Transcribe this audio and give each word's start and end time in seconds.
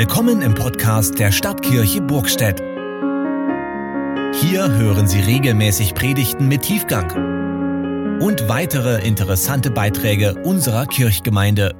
Willkommen 0.00 0.40
im 0.40 0.54
Podcast 0.54 1.18
der 1.18 1.30
Stadtkirche 1.30 2.00
Burgstedt. 2.00 2.58
Hier 4.40 4.72
hören 4.72 5.06
Sie 5.06 5.20
regelmäßig 5.20 5.92
Predigten 5.92 6.48
mit 6.48 6.62
Tiefgang 6.62 8.18
und 8.18 8.48
weitere 8.48 9.06
interessante 9.06 9.70
Beiträge 9.70 10.42
unserer 10.42 10.86
Kirchgemeinde. 10.86 11.74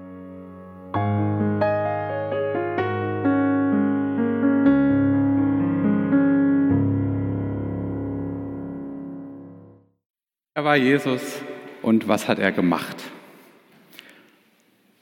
Er 10.53 10.64
war 10.64 10.77
Jesus 10.77 11.41
und 11.81 12.06
was 12.06 12.28
hat 12.28 12.38
er 12.38 12.53
gemacht? 12.53 13.03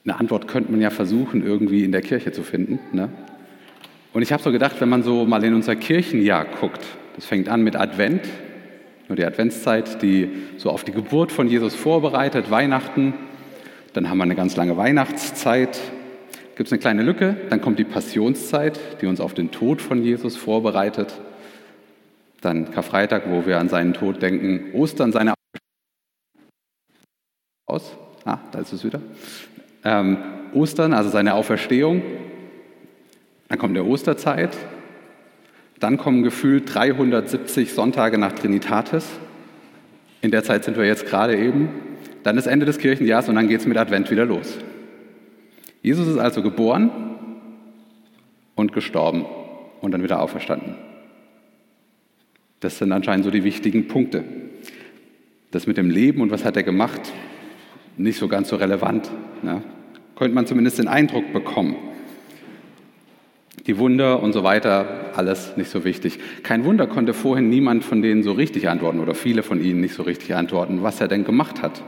Eine 0.05 0.19
Antwort 0.19 0.47
könnte 0.47 0.71
man 0.71 0.81
ja 0.81 0.89
versuchen, 0.89 1.45
irgendwie 1.45 1.83
in 1.83 1.91
der 1.91 2.01
Kirche 2.01 2.31
zu 2.31 2.43
finden. 2.43 2.79
Ne? 2.93 3.09
Und 4.13 4.21
ich 4.21 4.31
habe 4.31 4.41
so 4.41 4.51
gedacht, 4.51 4.79
wenn 4.79 4.89
man 4.89 5.03
so 5.03 5.25
mal 5.25 5.43
in 5.43 5.53
unser 5.53 5.75
Kirchenjahr 5.75 6.45
guckt, 6.45 6.83
das 7.15 7.25
fängt 7.25 7.49
an 7.49 7.61
mit 7.61 7.75
Advent, 7.75 8.21
nur 9.07 9.15
die 9.15 9.25
Adventszeit, 9.25 10.01
die 10.01 10.29
so 10.57 10.69
auf 10.69 10.83
die 10.83 10.91
Geburt 10.91 11.31
von 11.31 11.47
Jesus 11.47 11.75
vorbereitet, 11.75 12.49
Weihnachten, 12.49 13.13
dann 13.93 14.09
haben 14.09 14.17
wir 14.19 14.23
eine 14.23 14.35
ganz 14.35 14.55
lange 14.55 14.77
Weihnachtszeit, 14.77 15.79
gibt 16.55 16.67
es 16.67 16.73
eine 16.73 16.79
kleine 16.79 17.03
Lücke, 17.03 17.35
dann 17.49 17.61
kommt 17.61 17.79
die 17.79 17.83
Passionszeit, 17.83 18.79
die 19.01 19.07
uns 19.07 19.19
auf 19.19 19.33
den 19.33 19.51
Tod 19.51 19.81
von 19.81 20.03
Jesus 20.03 20.37
vorbereitet, 20.37 21.19
dann 22.41 22.71
Karfreitag, 22.71 23.23
wo 23.29 23.45
wir 23.45 23.59
an 23.59 23.69
seinen 23.69 23.93
Tod 23.93 24.21
denken, 24.21 24.73
Ostern, 24.73 25.11
seine 25.11 25.33
aus, 27.65 27.95
ah, 28.25 28.39
da 28.51 28.59
ist 28.59 28.73
es 28.73 28.83
wieder, 28.83 29.01
ähm, 29.83 30.17
Ostern, 30.53 30.93
also 30.93 31.09
seine 31.09 31.33
Auferstehung. 31.33 32.01
Dann 33.47 33.57
kommt 33.57 33.75
der 33.75 33.85
Osterzeit. 33.85 34.55
Dann 35.79 35.97
kommen 35.97 36.23
gefühlt 36.23 36.73
370 36.73 37.73
Sonntage 37.73 38.17
nach 38.17 38.33
Trinitatis. 38.33 39.07
In 40.21 40.31
der 40.31 40.43
Zeit 40.43 40.65
sind 40.65 40.77
wir 40.77 40.85
jetzt 40.85 41.05
gerade 41.05 41.37
eben. 41.37 41.69
Dann 42.23 42.37
ist 42.37 42.47
Ende 42.47 42.65
des 42.65 42.77
Kirchenjahres 42.79 43.29
und 43.29 43.35
dann 43.35 43.47
geht 43.47 43.61
es 43.61 43.65
mit 43.65 43.77
Advent 43.77 44.11
wieder 44.11 44.25
los. 44.25 44.57
Jesus 45.81 46.07
ist 46.07 46.17
also 46.17 46.41
geboren 46.41 46.91
und 48.55 48.73
gestorben 48.73 49.25
und 49.81 49.91
dann 49.91 50.03
wieder 50.03 50.21
auferstanden. 50.21 50.75
Das 52.59 52.77
sind 52.77 52.91
anscheinend 52.91 53.23
so 53.23 53.31
die 53.31 53.45
wichtigen 53.45 53.87
Punkte. 53.87 54.25
Das 55.51 55.65
mit 55.65 55.77
dem 55.77 55.89
Leben 55.89 56.21
und 56.21 56.31
was 56.31 56.43
hat 56.43 56.57
er 56.57 56.63
gemacht, 56.63 57.13
nicht 57.99 58.17
so 58.17 58.27
ganz 58.27 58.49
so 58.49 58.55
relevant. 58.55 59.11
Ne? 59.43 59.61
Könnte 60.15 60.33
man 60.33 60.47
zumindest 60.47 60.79
den 60.79 60.87
Eindruck 60.87 61.31
bekommen. 61.33 61.75
Die 63.67 63.77
Wunder 63.77 64.23
und 64.23 64.31
so 64.31 64.43
weiter, 64.43 65.11
alles 65.15 65.57
nicht 65.57 65.69
so 65.69 65.83
wichtig. 65.83 66.17
Kein 66.41 66.63
Wunder 66.63 66.87
konnte 66.87 67.13
vorhin 67.13 67.49
niemand 67.49 67.83
von 67.83 68.01
denen 68.01 68.23
so 68.23 68.31
richtig 68.31 68.69
antworten 68.69 68.99
oder 68.99 69.13
viele 69.13 69.43
von 69.43 69.61
ihnen 69.61 69.81
nicht 69.81 69.93
so 69.93 70.03
richtig 70.03 70.33
antworten, 70.33 70.81
was 70.81 71.01
er 71.01 71.09
denn 71.09 71.25
gemacht 71.25 71.61
hat. 71.61 71.83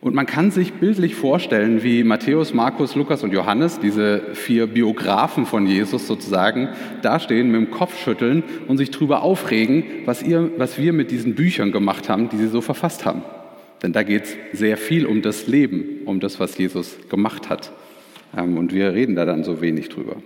Und 0.00 0.14
man 0.14 0.26
kann 0.26 0.52
sich 0.52 0.74
bildlich 0.74 1.16
vorstellen, 1.16 1.82
wie 1.82 2.04
Matthäus, 2.04 2.54
Markus, 2.54 2.94
Lukas 2.94 3.24
und 3.24 3.32
Johannes, 3.32 3.80
diese 3.80 4.20
vier 4.34 4.68
Biografen 4.68 5.44
von 5.44 5.66
Jesus 5.66 6.06
sozusagen, 6.06 6.68
dastehen, 7.02 7.50
mit 7.50 7.56
dem 7.62 7.70
Kopf 7.72 7.98
schütteln 7.98 8.44
und 8.68 8.76
sich 8.76 8.92
darüber 8.92 9.22
aufregen, 9.22 9.82
was, 10.04 10.22
ihr, 10.22 10.52
was 10.56 10.78
wir 10.78 10.92
mit 10.92 11.10
diesen 11.10 11.34
Büchern 11.34 11.72
gemacht 11.72 12.08
haben, 12.08 12.28
die 12.28 12.36
sie 12.36 12.48
so 12.48 12.60
verfasst 12.60 13.04
haben. 13.06 13.22
Denn 13.82 13.92
da 13.92 14.02
geht 14.02 14.24
es 14.24 14.58
sehr 14.58 14.76
viel 14.76 15.06
um 15.06 15.22
das 15.22 15.46
Leben, 15.46 16.00
um 16.04 16.20
das, 16.20 16.40
was 16.40 16.58
Jesus 16.58 16.96
gemacht 17.08 17.48
hat. 17.48 17.72
Ähm, 18.36 18.56
und 18.56 18.72
wir 18.72 18.92
reden 18.92 19.14
da 19.14 19.24
dann 19.24 19.44
so 19.44 19.60
wenig 19.60 19.88
drüber. 19.88 20.16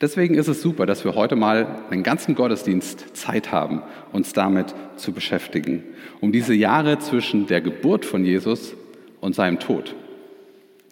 Deswegen 0.00 0.34
ist 0.34 0.48
es 0.48 0.62
super, 0.62 0.86
dass 0.86 1.04
wir 1.04 1.14
heute 1.14 1.36
mal 1.36 1.66
einen 1.90 2.02
ganzen 2.02 2.34
Gottesdienst 2.34 3.16
Zeit 3.16 3.52
haben, 3.52 3.82
uns 4.12 4.32
damit 4.32 4.74
zu 4.96 5.12
beschäftigen, 5.12 5.84
um 6.20 6.32
diese 6.32 6.54
Jahre 6.54 6.98
zwischen 6.98 7.46
der 7.46 7.60
Geburt 7.60 8.04
von 8.04 8.24
Jesus 8.24 8.74
und 9.20 9.34
seinem 9.34 9.58
Tod. 9.58 9.94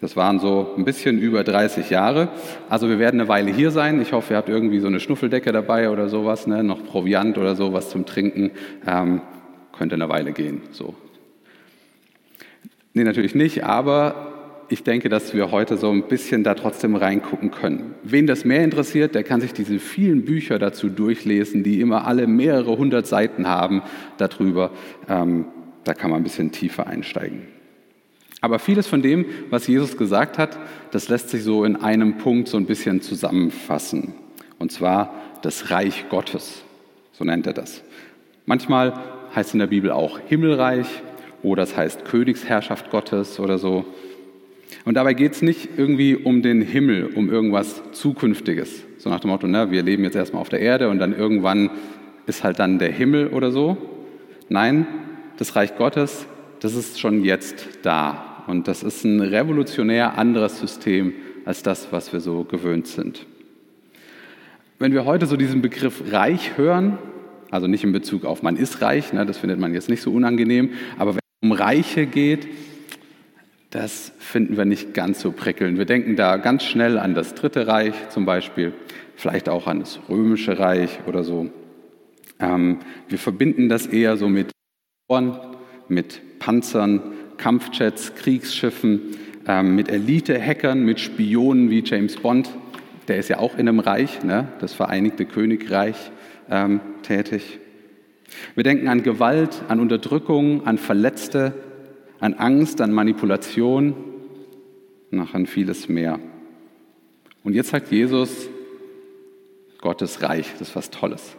Das 0.01 0.17
waren 0.17 0.39
so 0.39 0.75
ein 0.77 0.85
bisschen 0.85 1.19
über 1.19 1.45
30 1.45 1.89
Jahre. 1.89 2.29
Also 2.69 2.89
wir 2.89 2.99
werden 2.99 3.21
eine 3.21 3.29
Weile 3.29 3.51
hier 3.51 3.71
sein. 3.71 4.03
Ich 4.03 4.13
hoffe, 4.13 4.35
ihr 4.35 4.37
habt 4.37 4.51
irgendwie 4.51 4.81
so 4.81 4.87
eine 4.87 5.01
Schnuffeldecke 5.01 5.51
dabei 5.51 5.89
oder 5.89 6.09
sowas, 6.09 6.47
ne? 6.47 6.63
noch 6.63 6.85
Proviant 6.85 7.39
oder 7.39 7.57
sowas 7.57 7.89
zum 7.89 8.05
Trinken. 8.05 8.51
Ähm, 8.87 9.23
könnte 9.73 9.95
eine 9.95 10.09
Weile 10.09 10.33
gehen. 10.33 10.63
So 10.73 10.95
Nee, 12.97 13.03
natürlich 13.03 13.35
nicht, 13.35 13.65
aber 13.65 14.33
ich 14.69 14.85
denke, 14.85 15.09
dass 15.09 15.35
wir 15.35 15.51
heute 15.51 15.77
so 15.77 15.91
ein 15.91 16.05
bisschen 16.05 16.45
da 16.45 16.55
trotzdem 16.55 16.95
reingucken 16.95 17.51
können. 17.51 17.97
Wen 18.05 18.27
das 18.29 18.45
mehr 18.45 18.63
interessiert, 18.63 19.17
der 19.17 19.25
kann 19.25 19.41
sich 19.41 19.53
diese 19.53 19.81
vielen 19.81 20.25
Bücher 20.25 20.61
dazu 20.61 20.89
durchlesen, 20.89 21.65
die 21.65 21.81
immer 21.81 22.07
alle 22.07 22.29
mehrere 22.29 22.79
hundert 22.79 23.09
Seiten 23.09 23.49
haben 23.49 23.83
darüber. 24.17 24.71
Ähm, 25.09 25.47
da 25.83 25.93
kann 25.93 26.11
man 26.11 26.21
ein 26.21 26.23
bisschen 26.23 26.53
tiefer 26.53 26.87
einsteigen. 26.87 27.43
Aber 28.41 28.61
vieles 28.61 28.87
von 28.87 29.03
dem, 29.03 29.27
was 29.51 29.67
Jesus 29.67 29.97
gesagt 29.97 30.39
hat, 30.39 30.57
das 30.93 31.09
lässt 31.09 31.31
sich 31.31 31.43
so 31.43 31.65
in 31.65 31.77
einem 31.77 32.19
Punkt 32.19 32.47
so 32.47 32.57
ein 32.57 32.67
bisschen 32.67 33.01
zusammenfassen. 33.01 34.15
Und 34.59 34.71
zwar 34.71 35.15
das 35.43 35.71
Reich 35.71 36.07
Gottes, 36.11 36.63
so 37.13 37.25
nennt 37.25 37.47
er 37.47 37.55
das. 37.55 37.83
Manchmal 38.47 38.95
heißt 39.35 39.49
es 39.49 39.55
in 39.55 39.61
der 39.61 39.67
Bibel 39.67 39.91
auch 39.91 40.21
Himmelreich, 40.21 40.87
oder 41.45 41.63
es 41.63 41.77
heißt 41.77 42.05
Königsherrschaft 42.05 42.91
Gottes 42.91 43.39
oder 43.39 43.59
so. 43.59 43.85
Und 44.85 44.95
dabei 44.95 45.15
geht 45.15 45.33
es 45.33 45.43
nicht 45.43 45.69
irgendwie 45.77 46.17
um 46.17 46.43
den 46.43 46.61
Himmel, 46.61 47.07
um 47.15 47.31
irgendwas 47.31 47.83
Zukünftiges. 47.93 48.85
So 48.99 49.11
nach 49.11 49.21
dem 49.21 49.31
Motto, 49.31 49.47
na, 49.47 49.71
wir 49.71 49.83
leben 49.83 50.05
jetzt 50.05 50.17
erstmal 50.17 50.41
auf 50.41 50.49
der 50.49 50.61
Erde 50.61 50.89
und 50.89 50.99
dann 50.99 51.17
irgendwann 51.17 51.71
ist 52.27 52.43
halt 52.43 52.59
dann 52.59 52.79
der 52.79 52.91
Himmel 52.91 53.29
oder 53.29 53.53
so. 53.53 53.77
Nein, 54.49 54.87
das 55.37 55.57
Reich 55.57 55.77
Gottes, 55.77 56.27
das 56.61 56.75
ist 56.75 56.99
schon 56.99 57.25
jetzt 57.25 57.69
da. 57.83 58.45
Und 58.47 58.69
das 58.69 58.83
ist 58.83 59.05
ein 59.05 59.21
revolutionär 59.21 60.19
anderes 60.19 60.59
System 60.59 61.13
als 61.45 61.63
das, 61.63 61.93
was 61.93 62.13
wir 62.13 62.21
so 62.21 62.45
gewöhnt 62.45 62.87
sind. 62.87 63.27
Wenn 64.79 64.93
wir 64.93 65.05
heute 65.05 65.27
so 65.27 65.37
diesen 65.37 65.63
Begriff 65.63 66.03
Reich 66.11 66.59
hören, 66.59 66.99
also 67.51 67.67
nicht 67.67 67.85
in 67.85 67.93
Bezug 67.93 68.25
auf 68.25 68.43
man 68.43 68.57
ist 68.57 68.83
reich, 68.83 69.13
ne, 69.13 69.25
das 69.25 69.39
findet 69.39 69.59
man 69.59 69.73
jetzt 69.73 69.89
nicht 69.89 70.03
so 70.03 70.11
unangenehm, 70.11 70.71
aber 70.99 71.15
wenn 71.15 71.24
um 71.45 71.53
Reiche 71.53 72.07
geht, 72.07 72.49
das 73.69 74.13
finden 74.19 74.57
wir 74.57 74.65
nicht 74.65 74.95
ganz 74.95 75.21
so 75.21 75.31
prickelnd. 75.31 75.77
Wir 75.77 75.85
denken 75.85 76.17
da 76.17 76.39
ganz 76.39 76.65
schnell 76.65 76.99
an 76.99 77.15
das 77.15 77.35
Dritte 77.35 77.67
Reich 77.67 77.93
zum 78.09 78.25
Beispiel, 78.25 78.73
vielleicht 79.15 79.51
auch 79.51 79.67
an 79.67 79.81
das 79.81 80.01
Römische 80.09 80.59
Reich 80.59 81.01
oder 81.07 81.23
so. 81.23 81.51
Ähm, 82.41 82.79
wir 83.09 83.19
verbinden 83.19 83.69
das 83.69 83.87
eher 83.87 84.17
so 84.17 84.27
mit 84.27 84.53
mit 85.89 86.39
Panzern, 86.39 87.13
Kampfjets, 87.37 88.15
Kriegsschiffen, 88.15 89.19
ähm, 89.47 89.77
mit 89.77 89.91
Elite-Hackern, 89.91 90.83
mit 90.83 90.99
Spionen 90.99 91.69
wie 91.69 91.85
James 91.85 92.17
Bond. 92.17 92.49
Der 93.07 93.19
ist 93.19 93.29
ja 93.29 93.39
auch 93.39 93.59
in 93.59 93.69
einem 93.69 93.81
Reich, 93.81 94.23
ne, 94.23 94.49
das 94.61 94.73
Vereinigte 94.73 95.27
Königreich, 95.27 96.11
ähm, 96.51 96.81
tätig. 97.03 97.61
Wir 98.55 98.65
denken 98.65 98.89
an 98.89 99.03
Gewalt, 99.03 99.63
an 99.69 99.81
Unterdrückung, 99.81 100.67
an 100.67 100.79
Verletzte, 100.79 101.55
an 102.21 102.35
Angst, 102.35 102.81
an 102.81 102.93
Manipulation, 102.93 103.95
nach 105.11 105.35
an 105.35 105.47
vieles 105.47 105.89
mehr. 105.89 106.19
Und 107.43 107.55
jetzt 107.55 107.71
sagt 107.71 107.91
Jesus, 107.91 108.49
Gottes 109.81 110.23
Reich, 110.23 110.51
das 110.53 110.69
ist 110.69 110.77
was 110.77 110.91
Tolles. 110.91 111.37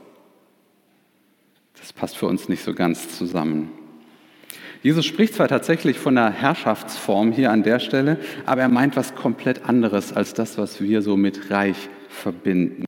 Das 1.80 1.92
passt 1.94 2.18
für 2.18 2.28
uns 2.28 2.48
nicht 2.48 2.64
so 2.64 2.74
ganz 2.74 3.18
zusammen. 3.18 3.72
Jesus 4.84 5.06
spricht 5.06 5.34
zwar 5.34 5.48
tatsächlich 5.48 5.98
von 5.98 6.16
einer 6.16 6.32
Herrschaftsform 6.32 7.32
hier 7.32 7.52
an 7.52 7.64
der 7.64 7.80
Stelle, 7.80 8.20
aber 8.46 8.62
er 8.62 8.70
meint 8.70 8.96
was 8.96 9.16
komplett 9.16 9.66
anderes 9.68 10.14
als 10.14 10.36
das, 10.36 10.60
was 10.60 10.80
wir 10.80 11.02
so 11.02 11.18
mit 11.18 11.50
Reich 11.50 11.90
verbinden. 12.08 12.86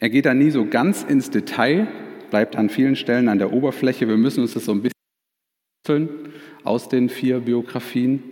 Er 0.00 0.10
geht 0.10 0.26
da 0.26 0.34
nie 0.34 0.50
so 0.50 0.66
ganz 0.66 1.02
ins 1.02 1.30
Detail, 1.30 1.86
bleibt 2.34 2.56
an 2.56 2.68
vielen 2.68 2.96
Stellen 2.96 3.28
an 3.28 3.38
der 3.38 3.52
Oberfläche. 3.52 4.08
Wir 4.08 4.16
müssen 4.16 4.40
uns 4.40 4.54
das 4.54 4.64
so 4.64 4.72
ein 4.72 4.82
bisschen 4.82 6.32
aus 6.64 6.88
den 6.88 7.08
vier 7.08 7.38
Biografien. 7.38 8.24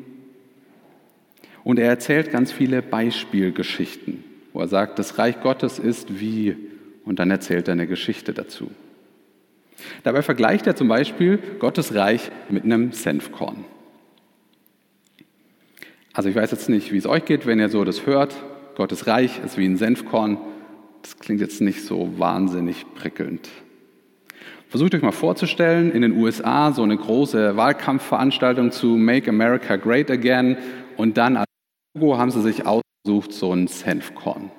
Und 1.63 1.79
er 1.79 1.87
erzählt 1.87 2.33
ganz 2.33 2.51
viele 2.51 2.83
Beispielgeschichten, 2.83 4.25
wo 4.53 4.59
er 4.59 4.67
sagt, 4.67 4.99
das 4.99 5.19
Reich 5.19 5.41
Gottes 5.41 5.79
ist 5.79 6.19
wie, 6.19 6.57
und 7.05 7.21
dann 7.21 7.31
erzählt 7.31 7.69
er 7.69 7.75
eine 7.75 7.87
Geschichte 7.87 8.33
dazu. 8.33 8.73
Dabei 10.03 10.23
vergleicht 10.23 10.67
er 10.67 10.75
zum 10.75 10.89
Beispiel 10.89 11.39
Gottes 11.61 11.95
Reich 11.95 12.33
mit 12.49 12.65
einem 12.65 12.91
Senfkorn. 12.91 13.65
Also 16.13 16.29
ich 16.29 16.35
weiß 16.35 16.51
jetzt 16.51 16.69
nicht, 16.69 16.91
wie 16.91 16.99
es 16.99 17.07
euch 17.07 17.25
geht, 17.25 17.47
wenn 17.47 17.61
ihr 17.61 17.69
so 17.69 17.85
das 17.85 18.05
hört. 18.05 18.35
Gottes 18.75 19.07
Reich 19.07 19.41
ist 19.45 19.59
wie 19.59 19.67
ein 19.67 19.77
Senfkorn. 19.77 20.39
Das 21.03 21.21
klingt 21.21 21.41
jetzt 21.41 21.61
nicht 21.61 21.85
so 21.85 22.19
wahnsinnig 22.19 22.85
prickelnd. 22.97 23.49
Versucht 24.73 24.95
euch 24.95 25.03
mal 25.03 25.13
vorzustellen, 25.13 25.93
in 25.93 26.01
den 26.01 26.17
USA 26.17 26.73
so 26.73 26.83
eine 26.83 26.97
große 26.97 27.59
Wahlkampfveranstaltung 27.59 28.71
zu 28.71 28.97
Make 28.97 29.29
America 29.29 29.77
Great 29.77 30.11
Again 30.11 30.57
und 30.97 31.19
dann 31.19 31.45
Logo 31.95 32.17
haben 32.17 32.31
sie 32.31 32.41
sich 32.41 32.65
ausgesucht, 32.65 33.35
so 33.35 33.53
ein 33.53 33.67
Senfkorn. 33.67 34.51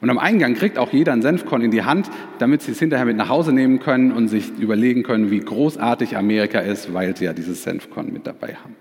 Und 0.00 0.08
am 0.08 0.16
Eingang 0.16 0.54
kriegt 0.54 0.78
auch 0.78 0.90
jeder 0.90 1.12
ein 1.12 1.20
Senfkorn 1.20 1.60
in 1.60 1.70
die 1.70 1.84
Hand, 1.84 2.10
damit 2.38 2.62
sie 2.62 2.72
es 2.72 2.78
hinterher 2.78 3.04
mit 3.04 3.18
nach 3.18 3.28
Hause 3.28 3.52
nehmen 3.52 3.78
können 3.78 4.10
und 4.10 4.28
sich 4.28 4.48
überlegen 4.58 5.02
können, 5.02 5.30
wie 5.30 5.40
großartig 5.40 6.16
Amerika 6.16 6.60
ist, 6.60 6.94
weil 6.94 7.14
sie 7.14 7.26
ja 7.26 7.34
dieses 7.34 7.62
Senfkorn 7.62 8.10
mit 8.10 8.26
dabei 8.26 8.54
haben. 8.54 8.74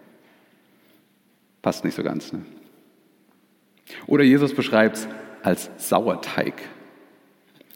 Passt 1.61 1.83
nicht 1.83 1.95
so 1.95 2.03
ganz, 2.03 2.31
ne? 2.31 2.45
Oder 4.07 4.23
Jesus 4.23 4.53
beschreibt 4.53 4.95
es 4.95 5.07
als 5.41 5.69
Sauerteig. 5.75 6.53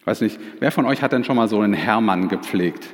Weiß 0.07 0.21
nicht, 0.21 0.39
wer 0.61 0.71
von 0.71 0.85
euch 0.85 1.01
hat 1.01 1.11
denn 1.11 1.25
schon 1.25 1.35
mal 1.35 1.49
so 1.49 1.59
einen 1.59 1.73
Hermann 1.73 2.29
gepflegt? 2.29 2.87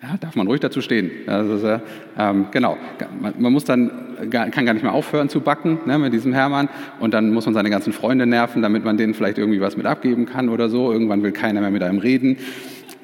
Ja, 0.00 0.16
darf 0.20 0.36
man 0.36 0.46
ruhig 0.46 0.60
dazu 0.60 0.80
stehen. 0.80 1.10
Also, 1.26 1.66
äh, 1.66 1.80
ähm, 2.16 2.46
genau, 2.52 2.76
man, 3.20 3.34
man, 3.38 3.52
muss 3.52 3.64
dann, 3.64 3.90
kann 4.30 4.64
gar 4.64 4.72
nicht 4.72 4.84
mehr 4.84 4.92
aufhören 4.92 5.28
zu 5.28 5.40
backen 5.40 5.80
ne, 5.84 5.98
mit 5.98 6.12
diesem 6.12 6.32
Hermann 6.32 6.68
und 7.00 7.12
dann 7.12 7.32
muss 7.32 7.44
man 7.44 7.54
seine 7.54 7.70
ganzen 7.70 7.92
Freunde 7.92 8.24
nerven, 8.24 8.62
damit 8.62 8.84
man 8.84 8.96
denen 8.96 9.14
vielleicht 9.14 9.36
irgendwie 9.36 9.60
was 9.60 9.76
mit 9.76 9.84
abgeben 9.84 10.26
kann 10.26 10.48
oder 10.48 10.68
so. 10.68 10.92
Irgendwann 10.92 11.24
will 11.24 11.32
keiner 11.32 11.60
mehr 11.60 11.72
mit 11.72 11.82
einem 11.82 11.98
reden. 11.98 12.36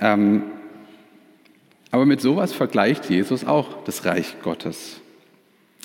Ähm, 0.01 0.45
aber 1.91 2.07
mit 2.07 2.21
sowas 2.21 2.53
vergleicht 2.53 3.11
Jesus 3.11 3.45
auch 3.45 3.83
das 3.83 4.05
Reich 4.05 4.37
Gottes. 4.45 5.01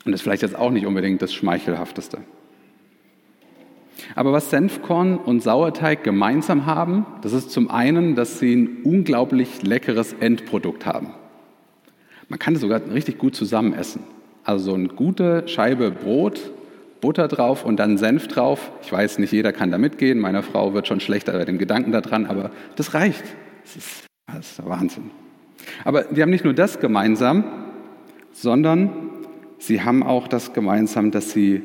Und 0.06 0.12
das 0.12 0.20
ist 0.20 0.22
vielleicht 0.22 0.44
jetzt 0.44 0.56
auch 0.56 0.70
nicht 0.70 0.86
unbedingt 0.86 1.20
das 1.24 1.34
Schmeichelhafteste. 1.34 2.20
Aber 4.16 4.31
was 4.31 4.50
Senfkorn 4.50 5.18
und 5.18 5.42
Sauerteig 5.42 6.04
gemeinsam 6.04 6.66
haben, 6.66 7.06
das 7.22 7.34
ist 7.34 7.51
zum 7.51 7.69
einen, 7.69 8.16
dass 8.16 8.40
sie 8.40 8.56
ein 8.56 8.78
unglaublich 8.84 9.63
leckeres 9.63 10.13
Endprodukt 10.13 10.86
haben. 10.86 11.12
Man 12.30 12.40
kann 12.40 12.56
es 12.56 12.62
sogar 12.62 12.81
richtig 12.92 13.18
gut 13.18 13.36
zusammen 13.36 13.74
essen. 13.74 14.04
Also 14.44 14.72
so 14.72 14.74
eine 14.74 14.88
gute 14.88 15.48
Scheibe 15.48 15.92
Brot, 15.92 16.51
Butter 17.01 17.28
drauf 17.28 17.66
und 17.66 17.78
dann 17.78 17.98
Senf 17.98 18.28
drauf. 18.28 18.72
Ich 18.81 18.92
weiß, 18.92 19.19
nicht 19.19 19.31
jeder 19.31 19.51
kann 19.51 19.72
da 19.72 19.78
mitgehen. 19.78 20.19
Meine 20.19 20.42
Frau 20.42 20.74
wird 20.74 20.88
schon 20.88 21.00
schlechter 21.00 21.34
bei 21.34 21.45
dem 21.45 21.57
Gedanken 21.57 21.92
daran, 21.92 22.25
aber 22.25 22.51
das 22.75 22.94
reicht. 22.94 23.24
Das 23.63 23.75
ist, 23.75 24.06
das 24.28 24.51
ist 24.51 24.66
Wahnsinn. 24.66 25.12
Aber 25.84 26.04
die 26.04 26.22
haben 26.22 26.30
nicht 26.30 26.44
nur 26.44 26.54
das 26.54 26.80
gemeinsam, 26.80 27.44
sondern 28.31 28.90
sie 29.60 29.81
haben 29.81 30.04
auch 30.04 30.28
das 30.28 30.54
gemeinsam, 30.54 31.12
dass 31.12 31.31
sie 31.31 31.62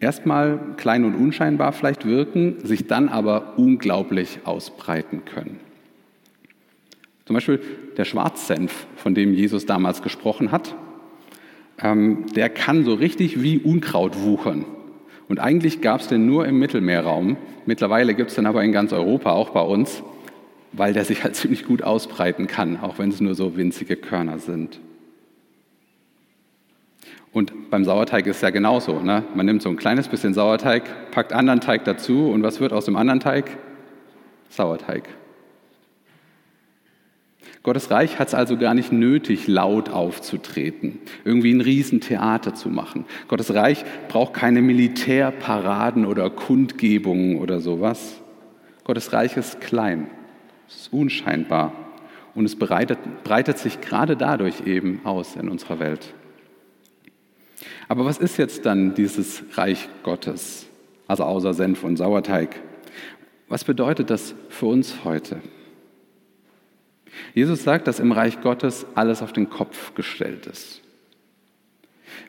erstmal 0.00 0.58
klein 0.76 1.04
und 1.04 1.14
unscheinbar 1.14 1.72
vielleicht 1.72 2.06
wirken, 2.06 2.56
sich 2.62 2.86
dann 2.86 3.08
aber 3.08 3.58
unglaublich 3.58 4.40
ausbreiten 4.44 5.24
können. 5.24 5.60
Zum 7.26 7.34
Beispiel 7.34 7.60
der 7.96 8.04
Schwarzsenf, 8.04 8.86
von 8.96 9.14
dem 9.14 9.34
Jesus 9.34 9.66
damals 9.66 10.02
gesprochen 10.02 10.50
hat, 10.50 10.74
ähm, 11.80 12.24
der 12.34 12.48
kann 12.48 12.84
so 12.84 12.94
richtig 12.94 13.42
wie 13.42 13.58
Unkraut 13.58 14.22
wuchern. 14.22 14.64
Und 15.28 15.38
eigentlich 15.38 15.82
gab 15.82 16.00
es 16.00 16.08
den 16.08 16.26
nur 16.26 16.46
im 16.46 16.58
Mittelmeerraum. 16.58 17.36
Mittlerweile 17.66 18.14
gibt 18.14 18.30
es 18.30 18.36
den 18.36 18.46
aber 18.46 18.64
in 18.64 18.72
ganz 18.72 18.94
Europa, 18.94 19.32
auch 19.32 19.50
bei 19.50 19.60
uns, 19.60 20.02
weil 20.72 20.94
der 20.94 21.04
sich 21.04 21.22
halt 21.22 21.36
ziemlich 21.36 21.66
gut 21.66 21.82
ausbreiten 21.82 22.46
kann, 22.46 22.80
auch 22.80 22.98
wenn 22.98 23.10
es 23.10 23.20
nur 23.20 23.34
so 23.34 23.56
winzige 23.56 23.96
Körner 23.96 24.38
sind. 24.38 24.80
Und 27.32 27.70
beim 27.70 27.84
Sauerteig 27.84 28.26
ist 28.26 28.36
es 28.36 28.42
ja 28.42 28.50
genauso. 28.50 29.00
Ne? 29.00 29.24
Man 29.34 29.46
nimmt 29.46 29.62
so 29.62 29.68
ein 29.68 29.76
kleines 29.76 30.08
bisschen 30.08 30.34
Sauerteig, 30.34 31.10
packt 31.10 31.32
anderen 31.32 31.60
Teig 31.60 31.84
dazu 31.84 32.30
und 32.30 32.42
was 32.42 32.60
wird 32.60 32.72
aus 32.72 32.86
dem 32.86 32.96
anderen 32.96 33.20
Teig? 33.20 33.56
Sauerteig. 34.48 35.08
Gottes 37.62 37.90
Reich 37.90 38.18
hat 38.18 38.28
es 38.28 38.34
also 38.34 38.56
gar 38.56 38.72
nicht 38.72 38.92
nötig, 38.92 39.46
laut 39.46 39.90
aufzutreten, 39.90 41.00
irgendwie 41.24 41.52
ein 41.52 41.60
Riesentheater 41.60 42.54
zu 42.54 42.70
machen. 42.70 43.04
Gottes 43.26 43.52
Reich 43.52 43.84
braucht 44.08 44.32
keine 44.32 44.62
Militärparaden 44.62 46.06
oder 46.06 46.30
Kundgebungen 46.30 47.36
oder 47.36 47.60
sowas. 47.60 48.20
Gottes 48.84 49.12
Reich 49.12 49.36
ist 49.36 49.60
klein, 49.60 50.06
es 50.66 50.76
ist 50.76 50.92
unscheinbar 50.94 51.72
und 52.34 52.46
es 52.46 52.56
breitet, 52.56 52.98
breitet 53.22 53.58
sich 53.58 53.82
gerade 53.82 54.16
dadurch 54.16 54.66
eben 54.66 55.00
aus 55.04 55.36
in 55.36 55.50
unserer 55.50 55.78
Welt. 55.78 56.14
Aber 57.88 58.04
was 58.04 58.18
ist 58.18 58.36
jetzt 58.36 58.66
dann 58.66 58.94
dieses 58.94 59.42
Reich 59.54 59.88
Gottes, 60.02 60.66
also 61.06 61.24
außer 61.24 61.54
Senf 61.54 61.84
und 61.84 61.96
Sauerteig? 61.96 62.60
Was 63.48 63.64
bedeutet 63.64 64.10
das 64.10 64.34
für 64.50 64.66
uns 64.66 65.04
heute? 65.04 65.40
Jesus 67.34 67.64
sagt, 67.64 67.86
dass 67.86 67.98
im 67.98 68.12
Reich 68.12 68.42
Gottes 68.42 68.86
alles 68.94 69.22
auf 69.22 69.32
den 69.32 69.48
Kopf 69.48 69.94
gestellt 69.94 70.46
ist. 70.46 70.82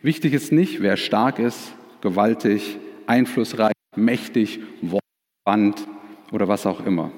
Wichtig 0.01 0.33
ist 0.33 0.51
nicht, 0.53 0.81
wer 0.81 0.95
stark 0.95 1.39
ist, 1.39 1.73
gewaltig, 2.01 2.77
einflussreich, 3.05 3.73
mächtig, 3.97 4.62
wortwandt 4.81 5.85
oder 6.31 6.47
was 6.47 6.65
auch 6.65 6.85
immer. 6.85 7.12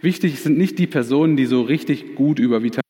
Wichtig 0.00 0.40
sind 0.40 0.58
nicht 0.58 0.78
die 0.78 0.86
Personen, 0.86 1.36
die 1.36 1.46
so 1.46 1.62
richtig 1.62 2.16
gut 2.16 2.38
über 2.38 2.62
Vitamin 2.62 2.83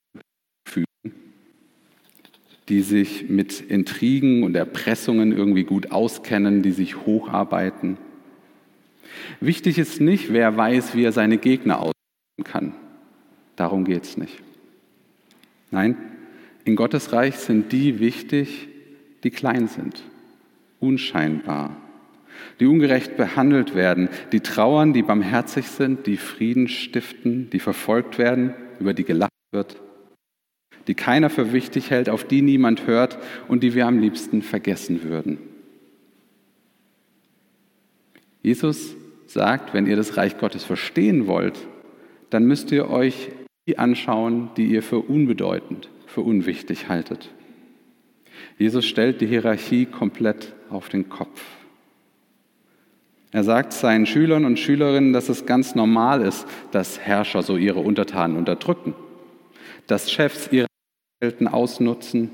die 2.69 2.81
sich 2.81 3.29
mit 3.29 3.61
Intrigen 3.61 4.43
und 4.43 4.57
Erpressungen 4.57 5.33
irgendwie 5.33 5.65
gut 5.65 5.91
auskennen, 5.91 6.63
die 6.63 6.73
sich 6.73 7.05
hocharbeiten. 7.05 7.99
Wichtig 9.41 9.79
ist 9.79 10.01
nicht, 10.01 10.33
wer 10.33 10.57
weiß, 10.57 10.95
wie 10.95 11.05
er 11.05 11.13
seine 11.13 11.39
Gegner 11.39 11.77
ausnehmen 11.77 12.45
kann. 12.45 12.75
Darum 13.57 13.85
geht 13.85 14.05
es 14.05 14.17
nicht. 14.17 14.41
Nein, 15.71 15.97
in 16.65 16.77
Gottes 16.77 17.13
Reich 17.13 17.37
sind 17.37 17.73
die 17.73 18.01
wichtig, 18.01 18.69
die 19.23 19.31
klein 19.31 19.69
sind, 19.69 20.03
unscheinbar, 20.81 21.77
die 22.61 22.67
ungerecht 22.67 23.17
behandelt 23.17 23.75
werden, 23.75 24.09
die 24.33 24.41
trauern, 24.41 24.93
die 24.93 25.03
barmherzig 25.03 25.67
sind, 25.67 26.07
die 26.07 26.17
Frieden 26.17 26.69
stiften, 26.69 27.51
die 27.51 27.61
verfolgt 27.61 28.19
werden, 28.19 28.55
über 28.81 28.95
die 28.95 29.05
gelacht 29.05 29.31
wird, 29.53 29.81
die 30.87 30.95
keiner 30.95 31.31
für 31.31 31.53
wichtig 31.53 31.91
hält, 31.91 32.09
auf 32.09 32.25
die 32.25 32.43
niemand 32.43 32.87
hört 32.87 33.19
und 33.49 33.63
die 33.63 33.75
wir 33.75 33.87
am 33.87 33.99
liebsten 33.99 34.43
vergessen 34.43 35.03
würden. 35.05 35.39
Jesus 38.43 38.95
sagt, 39.27 39.73
wenn 39.73 39.87
ihr 39.87 39.97
das 39.97 40.17
Reich 40.17 40.39
Gottes 40.39 40.65
verstehen 40.65 41.27
wollt, 41.27 41.59
dann 42.31 42.45
müsst 42.45 42.71
ihr 42.73 42.91
euch 42.91 43.31
die 43.67 43.79
anschauen, 43.79 44.51
die 44.57 44.67
ihr 44.67 44.83
für 44.83 44.99
unbedeutend, 44.99 45.89
für 46.07 46.21
unwichtig 46.21 46.89
haltet. 46.89 47.31
Jesus 48.59 48.85
stellt 48.85 49.21
die 49.21 49.27
Hierarchie 49.27 49.87
komplett 49.87 50.53
auf 50.71 50.89
den 50.89 51.09
Kopf. 51.09 51.43
Er 53.33 53.43
sagt 53.43 53.73
seinen 53.73 54.07
Schülern 54.07 54.45
und 54.45 54.61
Schülerinnen, 54.61 55.13
dass 55.13 55.29
es 55.29 55.47
ganz 55.47 55.75
normal 55.75 56.21
ist, 56.23 56.47
dass 56.71 57.01
Herrscher 57.01 57.43
so 57.43 57.57
ihre 57.57 57.81
Untertanen 57.81 58.37
unterdrücken, 58.37 58.95
dass 59.87 60.13
Chefs 60.13 60.49
ihre 60.53 60.69
ausnutzen 61.47 62.31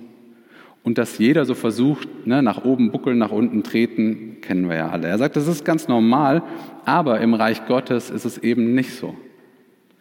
und 0.82 0.98
dass 0.98 1.18
jeder 1.18 1.44
so 1.44 1.54
versucht, 1.54 2.26
ne, 2.26 2.42
nach 2.42 2.64
oben 2.64 2.90
buckeln, 2.90 3.18
nach 3.18 3.32
unten 3.32 3.62
treten, 3.62 4.38
kennen 4.40 4.68
wir 4.68 4.76
ja 4.76 4.88
alle. 4.88 5.08
Er 5.08 5.18
sagt, 5.18 5.36
das 5.36 5.46
ist 5.46 5.64
ganz 5.64 5.88
normal, 5.88 6.42
aber 6.84 7.20
im 7.20 7.34
Reich 7.34 7.66
Gottes 7.66 8.10
ist 8.10 8.24
es 8.24 8.38
eben 8.38 8.74
nicht 8.74 8.94
so. 8.94 9.14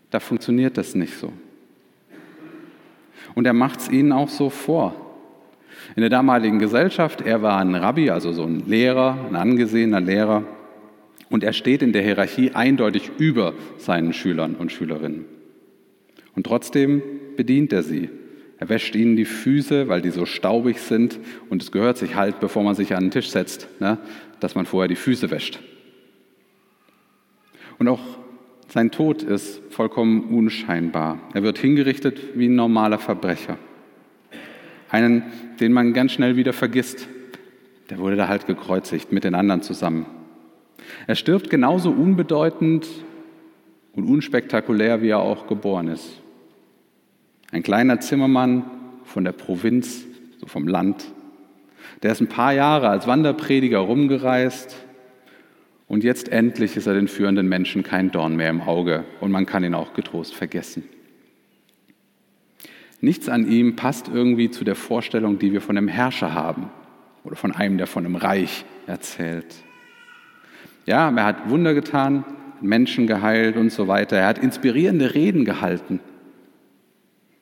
Da 0.10 0.20
funktioniert 0.20 0.78
das 0.78 0.96
nicht 0.96 1.18
so. 1.18 1.34
Und 3.36 3.46
er 3.46 3.54
macht 3.54 3.82
es 3.82 3.90
ihnen 3.90 4.12
auch 4.12 4.30
so 4.30 4.50
vor. 4.50 4.96
In 5.96 6.02
der 6.02 6.10
damaligen 6.10 6.60
Gesellschaft, 6.60 7.22
er 7.22 7.42
war 7.42 7.60
ein 7.60 7.76
Rabbi, 7.76 8.10
also 8.10 8.32
so 8.32 8.44
ein 8.44 8.64
Lehrer, 8.68 9.18
ein 9.28 9.36
angesehener 9.36 10.02
Lehrer, 10.02 10.44
und 11.30 11.44
er 11.44 11.54
steht 11.54 11.82
in 11.82 11.94
der 11.94 12.02
Hierarchie 12.02 12.52
eindeutig 12.52 13.12
über 13.18 13.54
seinen 13.78 14.14
Schülern 14.14 14.56
und 14.56 14.72
Schülerinnen. 14.72 15.26
Und 16.36 16.46
trotzdem 16.46 17.02
bedient 17.36 17.72
er 17.74 17.84
sie. 17.84 18.10
Er 18.60 18.68
wäscht 18.68 18.94
ihnen 18.94 19.16
die 19.16 19.26
Füße, 19.26 19.88
weil 19.88 20.02
die 20.02 20.12
so 20.12 20.26
staubig 20.26 20.80
sind. 20.80 21.18
Und 21.50 21.62
es 21.64 21.72
gehört 21.72 21.98
sich 21.98 22.16
halt, 22.16 22.40
bevor 22.42 22.64
man 22.64 22.76
sich 22.76 22.94
an 22.94 23.06
den 23.06 23.12
Tisch 23.12 23.30
setzt, 23.30 23.68
ne, 23.80 23.98
dass 24.40 24.56
man 24.56 24.66
vorher 24.66 24.90
die 24.90 24.96
Füße 24.96 25.32
wäscht. 25.32 25.60
Und 27.78 27.88
auch 27.88 28.02
sein 28.68 28.92
Tod 28.92 29.24
ist 29.24 29.62
vollkommen 29.70 30.36
unscheinbar. 30.36 31.20
Er 31.34 31.42
wird 31.42 31.58
hingerichtet 31.58 32.20
wie 32.36 32.48
ein 32.48 32.56
normaler 32.56 33.00
Verbrecher. 33.00 33.58
Einen, 34.90 35.24
den 35.60 35.72
man 35.72 35.94
ganz 35.94 36.12
schnell 36.12 36.36
wieder 36.36 36.52
vergisst. 36.52 37.08
Der 37.90 37.98
wurde 37.98 38.18
da 38.18 38.28
halt 38.28 38.46
gekreuzigt 38.46 39.12
mit 39.12 39.24
den 39.24 39.36
anderen 39.36 39.62
zusammen. 39.62 40.06
Er 41.08 41.16
stirbt 41.16 41.50
genauso 41.50 41.92
unbedeutend 41.92 42.88
und 43.94 44.04
unspektakulär, 44.04 45.02
wie 45.02 45.10
er 45.10 45.20
auch 45.20 45.48
geboren 45.48 45.88
ist. 45.88 46.22
Ein 47.52 47.64
kleiner 47.64 48.00
Zimmermann 48.00 48.64
von 49.06 49.24
der 49.24 49.32
Provinz, 49.32 50.06
so 50.40 50.46
vom 50.46 50.68
Land. 50.68 51.06
Der 52.04 52.12
ist 52.12 52.22
ein 52.22 52.28
paar 52.28 52.54
Jahre 52.54 52.90
als 52.90 53.08
Wanderprediger 53.08 53.80
rumgereist 53.80 54.76
und 55.88 56.04
jetzt 56.04 56.30
endlich 56.30 56.78
ist 56.78 56.86
er 56.86 56.94
den 56.94 57.08
führenden 57.08 57.50
Menschen 57.50 57.82
kein 57.82 58.12
Dorn 58.12 58.36
mehr 58.36 58.50
im 58.50 58.62
Auge 58.62 59.06
und 59.20 59.32
man 59.32 59.48
kann 59.48 59.64
ihn 59.64 59.74
auch 59.74 59.94
getrost 59.94 60.36
vergessen. 60.36 60.84
Nichts 63.02 63.30
an 63.30 63.50
ihm 63.50 63.76
passt 63.76 64.10
irgendwie 64.10 64.52
zu 64.52 64.64
der 64.64 64.76
Vorstellung, 64.76 65.40
die 65.40 65.52
wir 65.52 65.62
von 65.62 65.76
dem 65.76 65.88
Herrscher 65.88 66.34
haben. 66.34 66.70
oder 67.24 67.36
von 67.36 67.52
einem, 67.52 67.78
der 67.78 67.88
von 67.88 68.06
einem 68.06 68.16
Reich 68.16 68.64
erzählt. 68.88 69.56
Ja, 70.86 71.10
er 71.10 71.26
hat 71.26 71.50
Wunder 71.50 71.74
getan, 71.74 72.24
Menschen 72.62 73.08
geheilt 73.08 73.58
und 73.58 73.72
so 73.72 73.88
weiter. 73.88 74.18
Er 74.18 74.28
hat 74.28 74.40
inspirierende 74.40 75.14
Reden 75.14 75.46
gehalten. 75.46 76.00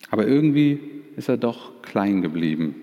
Aber 0.09 0.27
irgendwie 0.27 0.79
ist 1.15 1.29
er 1.29 1.37
doch 1.37 1.81
klein 1.81 2.21
geblieben. 2.21 2.75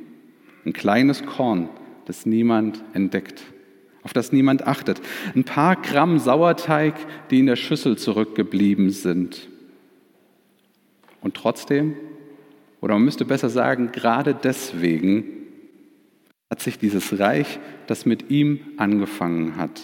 Ein 0.65 0.73
kleines 0.73 1.25
Korn, 1.25 1.69
das 2.07 2.27
niemand 2.27 2.83
entdeckt, 2.93 3.43
auf 4.03 4.13
das 4.13 4.33
niemand 4.33 4.67
achtet. 4.67 5.01
Ein 5.35 5.45
paar 5.45 5.77
Gramm 5.77 6.19
Sauerteig, 6.19 6.95
die 7.31 7.41
in 7.41 7.47
der 7.47 7.57
Schüssel 7.57 7.97
zurückgeblieben 7.97 8.91
sind. 8.91 9.49
Und 11.21 11.35
trotzdem, 11.35 11.97
oder 12.81 12.95
man 12.95 13.05
müsste 13.05 13.25
besser 13.25 13.49
sagen, 13.49 13.93
gerade 13.93 14.35
deswegen 14.35 15.25
hat 16.51 16.61
sich 16.61 16.79
dieses 16.79 17.19
Reich, 17.19 17.59
das 17.87 18.05
mit 18.05 18.31
ihm 18.31 18.61
angefangen 18.77 19.57
hat, 19.57 19.81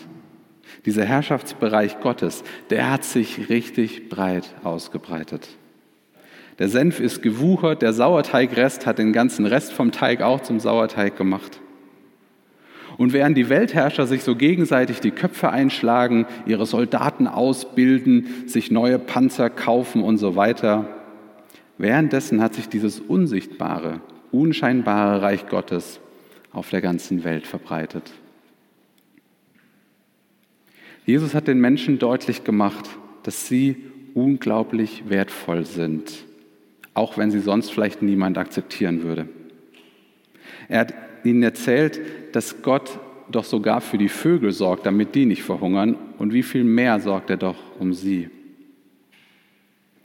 dieser 0.85 1.04
Herrschaftsbereich 1.04 2.00
Gottes, 2.00 2.44
der 2.68 2.90
hat 2.90 3.04
sich 3.04 3.49
richtig 3.49 4.09
breit 4.09 4.54
ausgebreitet. 4.62 5.49
Der 6.61 6.69
Senf 6.69 7.00
ist 7.00 7.23
gewuchert, 7.23 7.81
der 7.81 7.95
Sauerteigrest 7.95 8.87
hat 8.87 8.99
den 8.99 9.14
ganzen 9.14 9.47
Rest 9.47 9.73
vom 9.73 9.93
Teig 9.93 10.21
auch 10.21 10.43
zum 10.43 10.61
Sauerteig 10.61 11.17
gemacht. 11.17 11.59
Und 12.99 13.14
während 13.14 13.38
die 13.38 13.49
Weltherrscher 13.49 14.07
sich 14.07 14.23
so 14.23 14.37
gegenseitig 14.37 15.00
die 15.00 15.11
Köpfe 15.11 15.49
einschlagen, 15.49 16.26
ihre 16.45 16.67
Soldaten 16.67 17.26
ausbilden, 17.26 18.26
sich 18.47 18.71
neue 18.71 18.99
Panzer 18.99 19.49
kaufen 19.49 20.02
und 20.02 20.19
so 20.19 20.37
weiter, 20.37 20.87
währenddessen 21.79 22.43
hat 22.43 22.52
sich 22.52 22.69
dieses 22.69 23.00
unsichtbare, 23.00 24.02
unscheinbare 24.31 25.23
Reich 25.23 25.49
Gottes 25.49 25.99
auf 26.52 26.69
der 26.69 26.83
ganzen 26.83 27.25
Welt 27.25 27.47
verbreitet. 27.47 28.12
Jesus 31.07 31.35
hat 31.35 31.49
den 31.49 31.59
Menschen 31.59 31.99
deutlich 31.99 32.45
gemacht, 32.45 32.87
dass 33.23 33.49
sie 33.49 33.79
unglaublich 34.12 35.05
wertvoll 35.09 35.64
sind 35.64 36.26
auch 36.94 37.18
wenn 37.18 37.30
sie 37.30 37.40
sonst 37.40 37.70
vielleicht 37.70 38.02
niemand 38.02 38.38
akzeptieren 38.38 39.02
würde. 39.02 39.28
Er 40.68 40.80
hat 40.80 40.94
ihnen 41.25 41.42
erzählt, 41.42 42.00
dass 42.32 42.62
Gott 42.62 42.99
doch 43.30 43.44
sogar 43.44 43.80
für 43.80 43.99
die 43.99 44.09
Vögel 44.09 44.52
sorgt, 44.52 44.87
damit 44.87 45.14
die 45.14 45.26
nicht 45.26 45.42
verhungern. 45.42 45.97
Und 46.18 46.32
wie 46.32 46.42
viel 46.42 46.64
mehr 46.64 47.00
sorgt 47.00 47.30
er 47.30 47.37
doch 47.37 47.56
um 47.78 47.92
sie? 47.92 48.28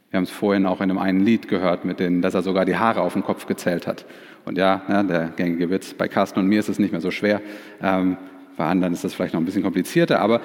Wir 0.10 0.18
haben 0.18 0.24
es 0.24 0.32
vorhin 0.32 0.66
auch 0.66 0.80
in 0.80 0.90
einem 0.90 1.00
einen 1.00 1.26
Lied 1.26 1.48
gehört, 1.48 1.84
mit 1.84 2.00
denen, 2.00 2.22
dass 2.22 2.36
er 2.36 2.42
sogar 2.42 2.66
die 2.66 2.78
Haare 2.78 3.02
auf 3.02 3.14
dem 3.14 3.24
Kopf 3.24 3.48
gezählt 3.48 3.88
hat. 3.88 4.06
Und 4.46 4.58
ja, 4.58 4.84
ne, 4.88 5.04
der 5.06 5.34
gängige 5.36 5.70
Witz, 5.70 5.94
bei 5.94 6.08
Carsten 6.08 6.40
und 6.40 6.48
mir 6.48 6.60
ist 6.60 6.70
es 6.70 6.80
nicht 6.80 6.92
mehr 6.92 7.02
so 7.02 7.12
schwer. 7.12 7.42
Ähm, 7.82 8.18
bei 8.56 8.66
anderen 8.66 8.94
ist 8.94 9.04
das 9.04 9.14
vielleicht 9.14 9.34
noch 9.34 9.42
ein 9.42 9.46
bisschen 9.46 9.64
komplizierter. 9.64 10.22
Aber 10.22 10.42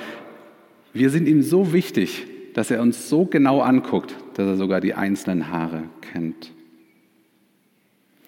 wir 0.92 1.11
sind 1.11 1.28
ihm 1.28 1.42
so 1.42 1.73
wichtig, 1.73 2.26
dass 2.54 2.71
er 2.71 2.80
uns 2.80 3.09
so 3.09 3.25
genau 3.25 3.61
anguckt, 3.61 4.14
dass 4.35 4.47
er 4.47 4.57
sogar 4.57 4.80
die 4.80 4.95
einzelnen 4.95 5.49
Haare 5.49 5.85
kennt. 6.12 6.52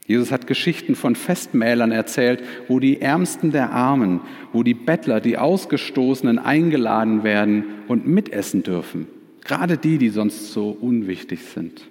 Jesus 0.06 0.32
hat 0.32 0.46
Geschichten 0.46 0.94
von 0.94 1.14
Festmählern 1.14 1.92
erzählt, 1.92 2.42
wo 2.68 2.80
die 2.80 3.00
Ärmsten 3.00 3.52
der 3.52 3.70
Armen, 3.70 4.20
wo 4.52 4.62
die 4.62 4.74
Bettler, 4.74 5.20
die 5.20 5.38
Ausgestoßenen 5.38 6.38
eingeladen 6.38 7.22
werden 7.22 7.64
und 7.88 8.06
mitessen 8.06 8.62
dürfen. 8.62 9.06
Gerade 9.44 9.78
die, 9.78 9.98
die 9.98 10.08
sonst 10.08 10.52
so 10.52 10.70
unwichtig 10.70 11.40
sind. 11.42 11.88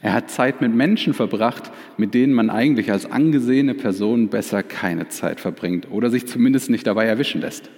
Er 0.00 0.14
hat 0.14 0.30
Zeit 0.30 0.60
mit 0.60 0.74
Menschen 0.74 1.14
verbracht, 1.14 1.70
mit 1.96 2.12
denen 2.14 2.32
man 2.32 2.50
eigentlich 2.50 2.90
als 2.90 3.10
angesehene 3.10 3.74
Person 3.74 4.28
besser 4.28 4.64
keine 4.64 5.08
Zeit 5.08 5.38
verbringt 5.38 5.90
oder 5.90 6.10
sich 6.10 6.26
zumindest 6.26 6.70
nicht 6.70 6.86
dabei 6.86 7.06
erwischen 7.06 7.40
lässt. 7.40 7.70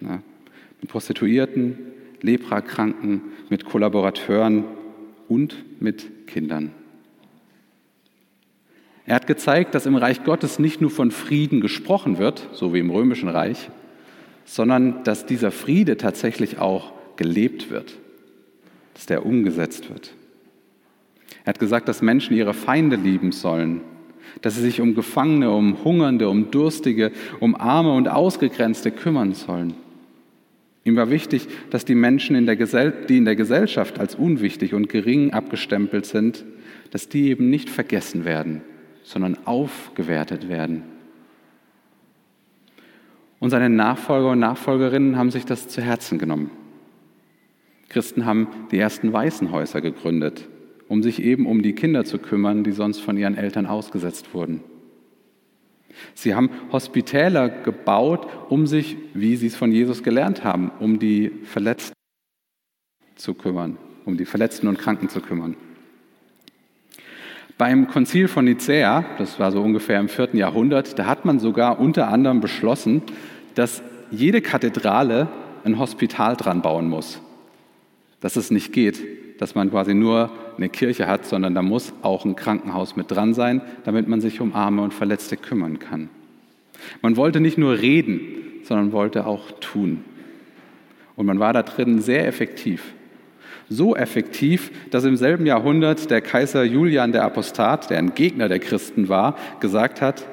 mit 0.00 0.90
Prostituierten, 0.90 1.78
Leprakranken, 2.22 3.22
mit 3.48 3.64
Kollaborateuren 3.64 4.64
und 5.28 5.56
mit 5.80 6.26
Kindern. 6.26 6.72
Er 9.06 9.16
hat 9.16 9.26
gezeigt, 9.26 9.74
dass 9.74 9.86
im 9.86 9.96
Reich 9.96 10.22
Gottes 10.24 10.58
nicht 10.58 10.80
nur 10.80 10.90
von 10.90 11.10
Frieden 11.10 11.60
gesprochen 11.60 12.18
wird, 12.18 12.48
so 12.52 12.72
wie 12.72 12.78
im 12.78 12.90
römischen 12.90 13.28
Reich, 13.28 13.70
sondern 14.44 15.02
dass 15.04 15.26
dieser 15.26 15.50
Friede 15.50 15.96
tatsächlich 15.96 16.58
auch 16.58 16.92
gelebt 17.16 17.70
wird, 17.70 17.98
dass 18.94 19.06
der 19.06 19.26
umgesetzt 19.26 19.90
wird. 19.90 20.12
Er 21.44 21.50
hat 21.50 21.58
gesagt, 21.58 21.88
dass 21.88 22.02
Menschen 22.02 22.36
ihre 22.36 22.54
Feinde 22.54 22.96
lieben 22.96 23.32
sollen, 23.32 23.80
dass 24.42 24.54
sie 24.54 24.62
sich 24.62 24.80
um 24.80 24.94
Gefangene, 24.94 25.50
um 25.50 25.82
Hungernde, 25.84 26.28
um 26.28 26.50
Durstige, 26.50 27.12
um 27.40 27.54
Arme 27.54 27.92
und 27.92 28.08
Ausgegrenzte 28.08 28.90
kümmern 28.90 29.34
sollen. 29.34 29.74
Ihm 30.84 30.96
war 30.96 31.10
wichtig, 31.10 31.46
dass 31.70 31.84
die 31.84 31.94
Menschen, 31.94 32.36
in 32.36 32.46
der 32.46 32.56
die 32.56 33.18
in 33.18 33.24
der 33.24 33.36
Gesellschaft 33.36 34.00
als 34.00 34.14
unwichtig 34.14 34.72
und 34.74 34.88
gering 34.88 35.32
abgestempelt 35.32 36.06
sind, 36.06 36.44
dass 36.90 37.08
die 37.08 37.28
eben 37.28 37.50
nicht 37.50 37.68
vergessen 37.68 38.24
werden, 38.24 38.62
sondern 39.02 39.36
aufgewertet 39.44 40.48
werden. 40.48 40.82
Und 43.38 43.50
seine 43.50 43.70
Nachfolger 43.70 44.30
und 44.30 44.38
Nachfolgerinnen 44.38 45.16
haben 45.16 45.30
sich 45.30 45.44
das 45.44 45.68
zu 45.68 45.82
Herzen 45.82 46.18
genommen. 46.18 46.50
Christen 47.88 48.24
haben 48.24 48.48
die 48.70 48.78
ersten 48.78 49.12
Waisenhäuser 49.12 49.80
gegründet, 49.80 50.48
um 50.88 51.02
sich 51.02 51.22
eben 51.22 51.46
um 51.46 51.62
die 51.62 51.74
Kinder 51.74 52.04
zu 52.04 52.18
kümmern, 52.18 52.64
die 52.64 52.72
sonst 52.72 53.00
von 53.00 53.16
ihren 53.16 53.36
Eltern 53.36 53.66
ausgesetzt 53.66 54.32
wurden. 54.32 54.62
Sie 56.14 56.34
haben 56.34 56.50
Hospitäler 56.72 57.48
gebaut, 57.48 58.26
um 58.48 58.66
sich, 58.66 58.96
wie 59.14 59.36
sie 59.36 59.48
es 59.48 59.56
von 59.56 59.72
Jesus 59.72 60.02
gelernt 60.02 60.44
haben, 60.44 60.70
um 60.80 60.98
die 60.98 61.30
Verletzten 61.44 61.94
zu 63.16 63.34
kümmern, 63.34 63.76
um 64.04 64.16
die 64.16 64.24
Verletzten 64.24 64.68
und 64.68 64.78
Kranken 64.78 65.08
zu 65.08 65.20
kümmern. 65.20 65.56
Beim 67.58 67.88
Konzil 67.88 68.26
von 68.28 68.46
Nicäa, 68.46 69.04
das 69.18 69.38
war 69.38 69.52
so 69.52 69.60
ungefähr 69.60 70.00
im 70.00 70.08
vierten 70.08 70.38
Jahrhundert, 70.38 70.98
da 70.98 71.04
hat 71.04 71.26
man 71.26 71.38
sogar 71.38 71.78
unter 71.78 72.08
anderem 72.08 72.40
beschlossen, 72.40 73.02
dass 73.54 73.82
jede 74.10 74.40
Kathedrale 74.40 75.28
ein 75.64 75.78
Hospital 75.78 76.36
dran 76.36 76.62
bauen 76.62 76.88
muss. 76.88 77.20
Dass 78.20 78.36
es 78.36 78.50
nicht 78.50 78.72
geht, 78.72 79.40
dass 79.40 79.54
man 79.54 79.70
quasi 79.70 79.92
nur 79.92 80.30
eine 80.56 80.68
Kirche 80.68 81.06
hat, 81.06 81.26
sondern 81.26 81.54
da 81.54 81.62
muss 81.62 81.92
auch 82.02 82.24
ein 82.24 82.36
Krankenhaus 82.36 82.96
mit 82.96 83.10
dran 83.10 83.34
sein, 83.34 83.62
damit 83.84 84.08
man 84.08 84.20
sich 84.20 84.40
um 84.40 84.54
Arme 84.54 84.82
und 84.82 84.94
Verletzte 84.94 85.36
kümmern 85.36 85.78
kann. 85.78 86.08
Man 87.02 87.16
wollte 87.16 87.40
nicht 87.40 87.58
nur 87.58 87.78
reden, 87.78 88.20
sondern 88.64 88.92
wollte 88.92 89.26
auch 89.26 89.50
tun. 89.60 90.04
Und 91.16 91.26
man 91.26 91.38
war 91.38 91.52
da 91.52 91.62
drin 91.62 92.00
sehr 92.00 92.26
effektiv. 92.26 92.94
So 93.68 93.94
effektiv, 93.94 94.72
dass 94.90 95.04
im 95.04 95.16
selben 95.16 95.46
Jahrhundert 95.46 96.10
der 96.10 96.20
Kaiser 96.20 96.64
Julian 96.64 97.12
der 97.12 97.24
Apostat, 97.24 97.90
der 97.90 97.98
ein 97.98 98.14
Gegner 98.14 98.48
der 98.48 98.58
Christen 98.58 99.08
war, 99.08 99.36
gesagt 99.60 100.00
hat, 100.00 100.26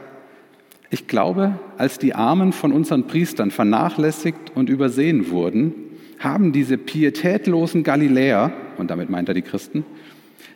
ich 0.90 1.08
glaube, 1.08 1.60
als 1.78 2.00
die 2.00 2.16
Armen 2.16 2.54
von 2.54 2.72
unseren 2.72 3.08
Priestern 3.08 3.52
vernachlässigt 3.52 4.56
und 4.56 4.70
übersehen 4.70 5.30
wurden, 5.30 5.74
haben 6.20 6.52
diese 6.52 6.78
pietätlosen 6.78 7.84
Galiläer, 7.84 8.54
und 8.78 8.90
damit 8.90 9.10
meint 9.10 9.28
er 9.28 9.36
die 9.36 9.42
Christen, 9.42 9.86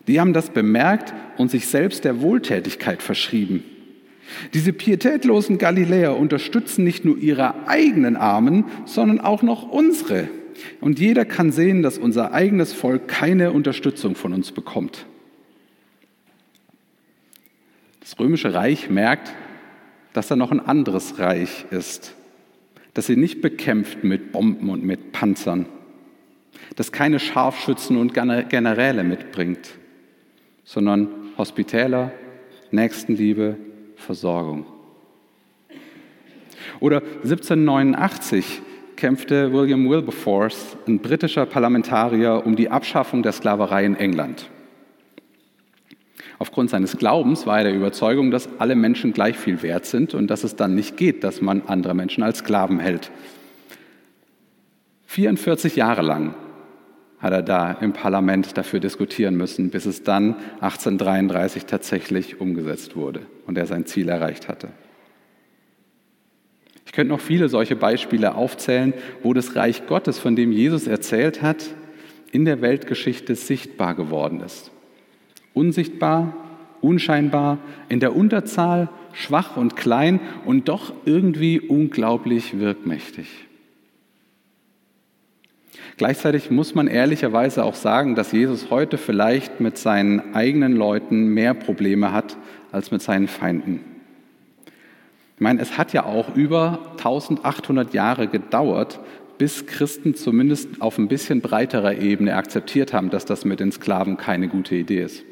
die 0.07 0.19
haben 0.19 0.33
das 0.33 0.49
bemerkt 0.49 1.13
und 1.37 1.51
sich 1.51 1.67
selbst 1.67 2.05
der 2.05 2.21
Wohltätigkeit 2.21 3.01
verschrieben. 3.01 3.63
Diese 4.53 4.73
pietätlosen 4.73 5.57
Galiläer 5.57 6.17
unterstützen 6.17 6.83
nicht 6.83 7.05
nur 7.05 7.17
ihre 7.17 7.67
eigenen 7.67 8.15
Armen, 8.15 8.65
sondern 8.85 9.19
auch 9.19 9.41
noch 9.41 9.69
unsere. 9.69 10.29
Und 10.79 10.99
jeder 10.99 11.25
kann 11.25 11.51
sehen, 11.51 11.81
dass 11.81 11.97
unser 11.97 12.33
eigenes 12.33 12.73
Volk 12.73 13.07
keine 13.07 13.51
Unterstützung 13.51 14.15
von 14.15 14.33
uns 14.33 14.51
bekommt. 14.51 15.05
Das 17.99 18.19
römische 18.19 18.53
Reich 18.53 18.89
merkt, 18.89 19.33
dass 20.13 20.27
da 20.27 20.35
noch 20.35 20.51
ein 20.51 20.59
anderes 20.59 21.19
Reich 21.19 21.65
ist, 21.71 22.13
das 22.93 23.07
sie 23.07 23.15
nicht 23.15 23.41
bekämpft 23.41 24.03
mit 24.03 24.31
Bomben 24.31 24.69
und 24.69 24.83
mit 24.83 25.13
Panzern, 25.13 25.65
das 26.75 26.91
keine 26.91 27.19
Scharfschützen 27.19 27.97
und 27.97 28.13
Generäle 28.13 29.03
mitbringt, 29.03 29.69
sondern 30.63 31.07
Hospitäler, 31.37 32.11
Nächstenliebe, 32.71 33.57
Versorgung. 33.95 34.65
Oder 36.79 37.01
1789 37.23 38.61
kämpfte 38.95 39.51
William 39.51 39.89
Wilberforce, 39.89 40.77
ein 40.87 40.99
britischer 40.99 41.45
Parlamentarier, 41.45 42.43
um 42.45 42.55
die 42.55 42.69
Abschaffung 42.69 43.23
der 43.23 43.31
Sklaverei 43.31 43.85
in 43.85 43.95
England. 43.95 44.49
Aufgrund 46.37 46.71
seines 46.71 46.97
Glaubens 46.97 47.45
war 47.45 47.59
er 47.59 47.65
der 47.65 47.75
Überzeugung, 47.75 48.31
dass 48.31 48.49
alle 48.57 48.75
Menschen 48.75 49.13
gleich 49.13 49.37
viel 49.37 49.61
wert 49.61 49.85
sind 49.85 50.15
und 50.15 50.27
dass 50.27 50.43
es 50.43 50.55
dann 50.55 50.73
nicht 50.73 50.97
geht, 50.97 51.23
dass 51.23 51.41
man 51.41 51.61
andere 51.67 51.93
Menschen 51.93 52.23
als 52.23 52.39
Sklaven 52.39 52.79
hält. 52.79 53.11
44 55.05 55.75
Jahre 55.75 56.01
lang 56.01 56.33
hat 57.21 57.33
er 57.33 57.43
da 57.43 57.71
im 57.71 57.93
Parlament 57.93 58.57
dafür 58.57 58.79
diskutieren 58.79 59.35
müssen, 59.35 59.69
bis 59.69 59.85
es 59.85 60.03
dann 60.03 60.35
1833 60.61 61.65
tatsächlich 61.65 62.41
umgesetzt 62.41 62.95
wurde 62.95 63.21
und 63.45 63.57
er 63.57 63.67
sein 63.67 63.85
Ziel 63.85 64.09
erreicht 64.09 64.47
hatte. 64.47 64.69
Ich 66.85 66.93
könnte 66.93 67.13
noch 67.13 67.21
viele 67.21 67.47
solche 67.47 67.75
Beispiele 67.75 68.35
aufzählen, 68.35 68.93
wo 69.23 69.33
das 69.33 69.55
Reich 69.55 69.85
Gottes, 69.87 70.19
von 70.19 70.35
dem 70.35 70.51
Jesus 70.51 70.87
erzählt 70.87 71.41
hat, 71.41 71.69
in 72.31 72.43
der 72.43 72.61
Weltgeschichte 72.61 73.35
sichtbar 73.35 73.93
geworden 73.93 74.41
ist. 74.41 74.71
Unsichtbar, 75.53 76.33
unscheinbar, 76.81 77.59
in 77.87 77.99
der 77.99 78.15
Unterzahl, 78.15 78.89
schwach 79.13 79.57
und 79.57 79.75
klein 79.75 80.19
und 80.45 80.69
doch 80.69 80.93
irgendwie 81.05 81.59
unglaublich 81.59 82.59
wirkmächtig. 82.59 83.27
Gleichzeitig 85.97 86.51
muss 86.51 86.75
man 86.75 86.87
ehrlicherweise 86.87 87.63
auch 87.63 87.75
sagen, 87.75 88.15
dass 88.15 88.31
Jesus 88.31 88.69
heute 88.69 88.97
vielleicht 88.97 89.59
mit 89.59 89.77
seinen 89.77 90.35
eigenen 90.35 90.75
Leuten 90.75 91.27
mehr 91.27 91.53
Probleme 91.53 92.11
hat 92.11 92.37
als 92.71 92.91
mit 92.91 93.01
seinen 93.01 93.27
Feinden. 93.27 93.81
Ich 95.35 95.41
meine, 95.41 95.61
es 95.61 95.77
hat 95.77 95.93
ja 95.93 96.05
auch 96.05 96.35
über 96.35 96.79
1800 96.97 97.93
Jahre 97.93 98.27
gedauert, 98.27 98.99
bis 99.37 99.65
Christen 99.65 100.13
zumindest 100.13 100.81
auf 100.81 100.99
ein 100.99 101.07
bisschen 101.07 101.41
breiterer 101.41 101.95
Ebene 101.95 102.35
akzeptiert 102.35 102.93
haben, 102.93 103.09
dass 103.09 103.25
das 103.25 103.43
mit 103.43 103.59
den 103.59 103.71
Sklaven 103.71 104.17
keine 104.17 104.47
gute 104.47 104.75
Idee 104.75 105.01
ist. 105.01 105.23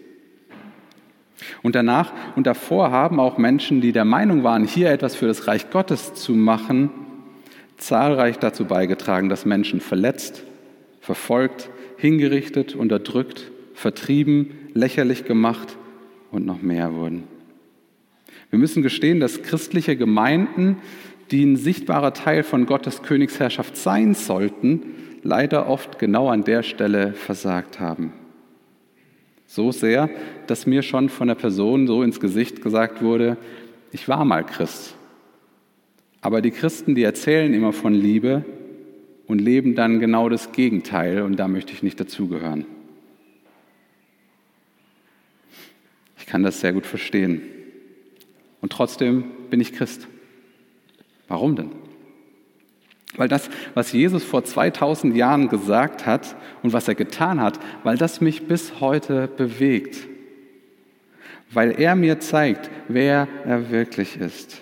Und 1.61 1.75
danach 1.75 2.11
und 2.35 2.47
davor 2.47 2.91
haben 2.91 3.19
auch 3.19 3.37
Menschen, 3.37 3.81
die 3.81 3.91
der 3.91 4.05
Meinung 4.05 4.43
waren, 4.43 4.65
hier 4.65 4.89
etwas 4.89 5.15
für 5.15 5.27
das 5.27 5.47
Reich 5.47 5.69
Gottes 5.69 6.15
zu 6.15 6.33
machen, 6.33 6.89
zahlreich 7.79 8.37
dazu 8.37 8.65
beigetragen, 8.65 9.29
dass 9.29 9.45
Menschen 9.45 9.81
verletzt, 9.81 10.43
verfolgt, 11.01 11.69
hingerichtet, 11.97 12.75
unterdrückt, 12.75 13.51
vertrieben, 13.73 14.51
lächerlich 14.73 15.25
gemacht 15.25 15.77
und 16.31 16.45
noch 16.45 16.61
mehr 16.61 16.93
wurden. 16.93 17.23
Wir 18.49 18.59
müssen 18.59 18.83
gestehen, 18.83 19.19
dass 19.19 19.41
christliche 19.43 19.95
Gemeinden, 19.95 20.77
die 21.31 21.43
ein 21.43 21.55
sichtbarer 21.55 22.13
Teil 22.13 22.43
von 22.43 22.65
Gottes 22.65 23.03
Königsherrschaft 23.03 23.77
sein 23.77 24.15
sollten, 24.15 24.81
leider 25.23 25.67
oft 25.67 25.99
genau 25.99 26.29
an 26.29 26.43
der 26.43 26.63
Stelle 26.63 27.13
versagt 27.13 27.79
haben. 27.79 28.13
So 29.45 29.71
sehr, 29.71 30.09
dass 30.47 30.67
mir 30.67 30.81
schon 30.81 31.09
von 31.09 31.27
der 31.27 31.35
Person 31.35 31.87
so 31.87 32.03
ins 32.03 32.19
Gesicht 32.19 32.61
gesagt 32.61 33.01
wurde, 33.01 33.37
ich 33.91 34.07
war 34.07 34.23
mal 34.23 34.45
Christ. 34.45 34.95
Aber 36.21 36.41
die 36.41 36.51
Christen, 36.51 36.95
die 36.95 37.03
erzählen 37.03 37.53
immer 37.53 37.73
von 37.73 37.93
Liebe 37.93 38.43
und 39.27 39.39
leben 39.39 39.75
dann 39.75 39.99
genau 39.99 40.27
das 40.27 40.51
Gegenteil 40.51 41.21
und 41.21 41.37
da 41.37 41.47
möchte 41.47 41.71
ich 41.71 41.83
nicht 41.83 41.99
dazugehören. 41.99 42.65
Ich 46.17 46.25
kann 46.25 46.43
das 46.43 46.59
sehr 46.59 46.73
gut 46.73 46.85
verstehen. 46.85 47.41
Und 48.61 48.71
trotzdem 48.71 49.23
bin 49.49 49.61
ich 49.61 49.73
Christ. 49.73 50.07
Warum 51.27 51.55
denn? 51.55 51.71
Weil 53.15 53.27
das, 53.27 53.49
was 53.73 53.91
Jesus 53.91 54.23
vor 54.23 54.43
2000 54.43 55.15
Jahren 55.15 55.49
gesagt 55.49 56.05
hat 56.05 56.35
und 56.61 56.73
was 56.73 56.87
er 56.87 56.95
getan 56.95 57.41
hat, 57.41 57.59
weil 57.83 57.97
das 57.97 58.21
mich 58.21 58.47
bis 58.47 58.79
heute 58.79 59.27
bewegt. 59.27 60.07
Weil 61.51 61.79
er 61.79 61.95
mir 61.95 62.19
zeigt, 62.19 62.69
wer 62.87 63.27
er 63.45 63.71
wirklich 63.71 64.17
ist. 64.19 64.61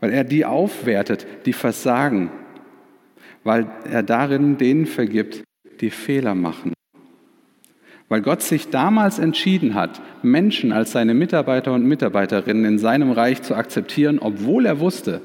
Weil 0.00 0.12
er 0.12 0.24
die 0.24 0.44
aufwertet, 0.44 1.26
die 1.46 1.52
versagen. 1.52 2.30
Weil 3.44 3.66
er 3.90 4.02
darin 4.02 4.58
denen 4.58 4.86
vergibt, 4.86 5.42
die 5.80 5.90
Fehler 5.90 6.34
machen. 6.34 6.72
Weil 8.08 8.22
Gott 8.22 8.42
sich 8.42 8.70
damals 8.70 9.18
entschieden 9.18 9.74
hat, 9.74 10.00
Menschen 10.22 10.72
als 10.72 10.92
seine 10.92 11.14
Mitarbeiter 11.14 11.72
und 11.72 11.86
Mitarbeiterinnen 11.86 12.64
in 12.64 12.78
seinem 12.78 13.10
Reich 13.10 13.42
zu 13.42 13.54
akzeptieren, 13.54 14.18
obwohl 14.20 14.66
er 14.66 14.78
wusste, 14.78 15.22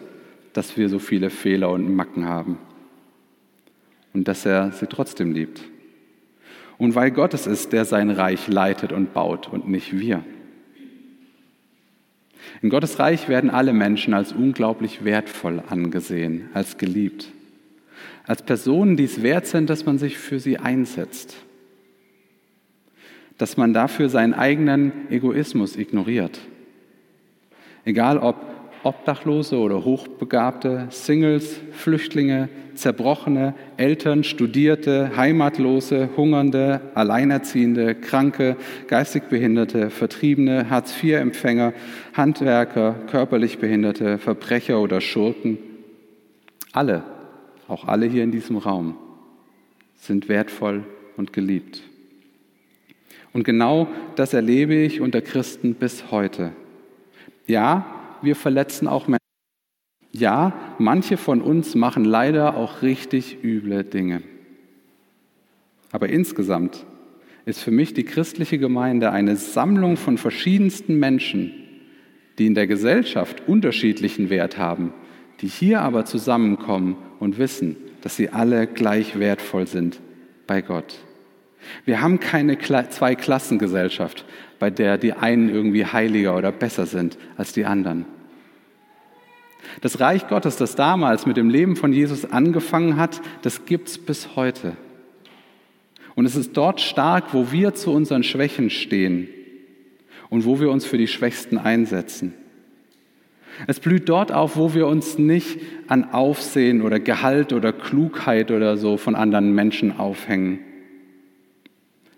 dass 0.54 0.78
wir 0.78 0.90
so 0.90 1.00
viele 1.00 1.30
Fehler 1.30 1.70
und 1.70 1.94
Macken 1.94 2.26
haben. 2.26 2.58
Und 4.14 4.28
dass 4.28 4.46
er 4.46 4.72
sie 4.72 4.88
trotzdem 4.88 5.32
liebt. 5.32 5.62
Und 6.78 6.96
weil 6.96 7.12
Gott 7.12 7.36
es 7.36 7.46
ist, 7.46 7.74
der 7.74 7.86
sein 7.86 8.10
Reich 8.10 8.48
leitet 8.48 8.92
und 8.92 9.14
baut 9.14 9.48
und 9.48 9.70
nicht 9.70 10.00
wir. 10.00 10.24
In 12.62 12.70
Gottes 12.70 13.00
Reich 13.00 13.30
werden 13.30 13.50
alle 13.50 13.74
Menschen 13.74 14.14
als 14.14 14.34
unglaublich 14.34 15.04
wertvoll 15.04 15.64
angesehen, 15.70 16.50
als 16.54 16.78
geliebt, 16.78 17.32
als 18.26 18.44
Personen, 18.44 18.98
die 18.98 19.06
es 19.06 19.24
wert 19.24 19.48
sind, 19.48 19.70
dass 19.70 19.86
man 19.86 19.98
sich 19.98 20.18
für 20.18 20.40
sie 20.40 20.58
einsetzt, 20.58 21.36
dass 23.38 23.58
man 23.58 23.74
dafür 23.74 24.10
seinen 24.10 24.34
eigenen 24.34 25.10
Egoismus 25.10 25.76
ignoriert. 25.76 26.40
Egal 27.84 28.18
ob 28.18 28.51
Obdachlose 28.84 29.58
oder 29.58 29.86
Hochbegabte, 29.86 30.88
Singles, 30.90 31.60
Flüchtlinge, 31.72 32.50
Zerbrochene, 32.74 33.54
Eltern, 33.78 34.24
Studierte, 34.24 35.16
Heimatlose, 35.16 36.10
Hungernde, 36.18 36.82
Alleinerziehende, 36.96 37.94
Kranke, 37.94 38.56
geistig 38.88 39.24
Behinderte, 39.30 39.92
Vertriebene, 39.92 40.70
Hartz-IV-Empfänger, 40.70 41.74
Handwerker, 42.14 42.96
körperlich 43.08 43.60
Behinderte, 43.60 44.18
Verbrecher 44.18 44.80
oder 44.80 45.00
Schurken. 45.00 45.60
Alle, 46.72 47.04
auch 47.68 47.88
alle 47.88 48.08
hier 48.08 48.24
in 48.24 48.32
diesem 48.32 48.58
Raum, 48.58 48.96
sind 49.98 50.28
wertvoll 50.28 50.84
und 51.18 51.34
geliebt. 51.34 51.84
Und 53.34 53.44
genau 53.44 53.88
das 54.16 54.34
erlebe 54.34 54.74
ich 54.74 55.02
unter 55.02 55.22
Christen 55.22 55.76
bis 55.76 56.12
heute. 56.12 56.52
Ja, 57.48 58.01
wir 58.22 58.36
verletzen 58.36 58.88
auch 58.88 59.08
Menschen. 59.08 59.18
Ja, 60.12 60.54
manche 60.78 61.18
von 61.18 61.42
uns 61.42 61.76
machen 61.76 62.04
leider 62.04 62.56
auch 62.58 62.82
richtig 62.82 63.44
üble 63.44 63.84
Dinge. 63.84 64.24
Aber 65.92 66.10
insgesamt 66.10 66.86
ist 67.46 67.62
für 67.62 67.72
mich 67.72 67.94
die 67.94 68.04
christliche 68.04 68.58
Gemeinde 68.58 69.12
eine 69.12 69.36
Sammlung 69.36 69.98
von 69.98 70.18
verschiedensten 70.18 71.00
Menschen, 71.00 71.54
die 72.38 72.46
in 72.46 72.56
der 72.56 72.68
Gesellschaft 72.68 73.48
unterschiedlichen 73.48 74.30
Wert 74.30 74.58
haben, 74.58 74.94
die 75.42 75.48
hier 75.48 75.82
aber 75.82 76.06
zusammenkommen 76.06 76.98
und 77.20 77.38
wissen, 77.38 77.76
dass 78.02 78.16
sie 78.16 78.30
alle 78.30 78.68
gleich 78.68 79.20
wertvoll 79.20 79.68
sind 79.68 80.00
bei 80.48 80.62
Gott. 80.62 80.96
Wir 81.86 82.02
haben 82.02 82.20
keine 82.20 82.58
Zweiklassengesellschaft, 82.58 84.26
bei 84.62 84.70
der 84.70 85.00
die 85.00 85.14
einen 85.14 85.50
irgendwie 85.50 85.88
heiliger 85.88 86.38
oder 86.38 86.52
besser 86.52 86.86
sind 86.86 87.18
als 87.36 87.52
die 87.52 87.66
anderen. 87.66 88.06
Das 89.82 90.00
Reich 90.00 90.28
Gottes, 90.28 90.56
das 90.56 90.76
damals 90.76 91.26
mit 91.26 91.36
dem 91.36 91.50
Leben 91.50 91.76
von 91.76 91.92
Jesus 91.92 92.32
angefangen 92.32 92.96
hat, 92.96 93.22
das 93.42 93.66
gibt 93.66 93.88
es 93.88 93.98
bis 93.98 94.36
heute. 94.36 94.78
Und 96.14 96.28
es 96.28 96.36
ist 96.36 96.56
dort 96.56 96.80
stark, 96.80 97.34
wo 97.34 97.52
wir 97.52 97.74
zu 97.74 97.92
unseren 97.92 98.22
Schwächen 98.22 98.70
stehen 98.70 99.30
und 100.30 100.46
wo 100.46 100.60
wir 100.60 100.70
uns 100.70 100.86
für 100.86 101.00
die 101.00 101.08
Schwächsten 101.08 101.58
einsetzen. 101.58 102.36
Es 103.66 103.80
blüht 103.80 104.10
dort 104.10 104.32
auf, 104.32 104.58
wo 104.58 104.76
wir 104.76 104.86
uns 104.86 105.18
nicht 105.18 105.58
an 105.88 106.12
Aufsehen 106.12 106.84
oder 106.84 107.00
Gehalt 107.00 107.52
oder 107.52 107.74
Klugheit 107.74 108.52
oder 108.52 108.78
so 108.78 108.98
von 108.98 109.16
anderen 109.16 109.56
Menschen 109.56 109.98
aufhängen, 109.98 110.60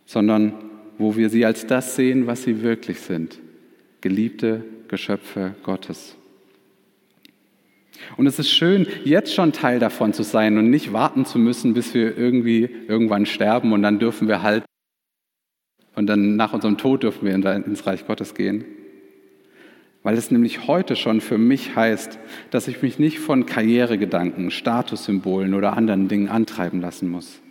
sondern 0.06 0.73
wo 1.04 1.18
wir 1.18 1.30
sie 1.30 1.46
als 1.46 1.68
das 1.68 1.98
sehen, 1.98 2.28
was 2.28 2.44
sie 2.44 2.63
wirklich 2.63 3.02
sind, 3.02 3.38
geliebte 4.00 4.63
Geschöpfe 4.88 5.54
Gottes. 5.62 6.16
Und 8.16 8.26
es 8.26 8.39
ist 8.39 8.50
schön, 8.50 8.88
jetzt 9.04 9.34
schon 9.34 9.52
Teil 9.52 9.80
davon 9.80 10.13
zu 10.13 10.24
sein 10.24 10.58
und 10.58 10.70
nicht 10.70 10.94
warten 10.94 11.26
zu 11.26 11.39
müssen, 11.39 11.74
bis 11.74 11.94
wir 11.94 12.18
irgendwie 12.18 12.70
irgendwann 12.88 13.26
sterben 13.26 13.74
und 13.74 13.82
dann 13.84 14.00
dürfen 14.00 14.30
wir 14.30 14.42
halt 14.42 14.63
und 15.96 16.08
dann 16.08 16.38
nach 16.38 16.54
unserem 16.54 16.78
Tod 16.78 17.04
dürfen 17.04 17.26
wir 17.26 17.36
ins 17.36 17.86
Reich 17.86 18.08
Gottes 18.08 18.34
gehen. 18.34 18.63
Weil 20.04 20.18
es 20.18 20.32
nämlich 20.32 20.68
heute 20.68 20.96
schon 20.96 21.20
für 21.20 21.38
mich 21.38 21.76
heißt, 21.76 22.18
dass 22.50 22.70
ich 22.70 22.82
mich 22.82 22.98
nicht 22.98 23.20
von 23.20 23.46
Karrieregedanken, 23.46 24.52
Statussymbolen 24.52 25.54
oder 25.54 25.78
anderen 25.78 26.08
Dingen 26.08 26.30
antreiben 26.30 26.80
lassen 26.80 27.10
muss. 27.10 27.42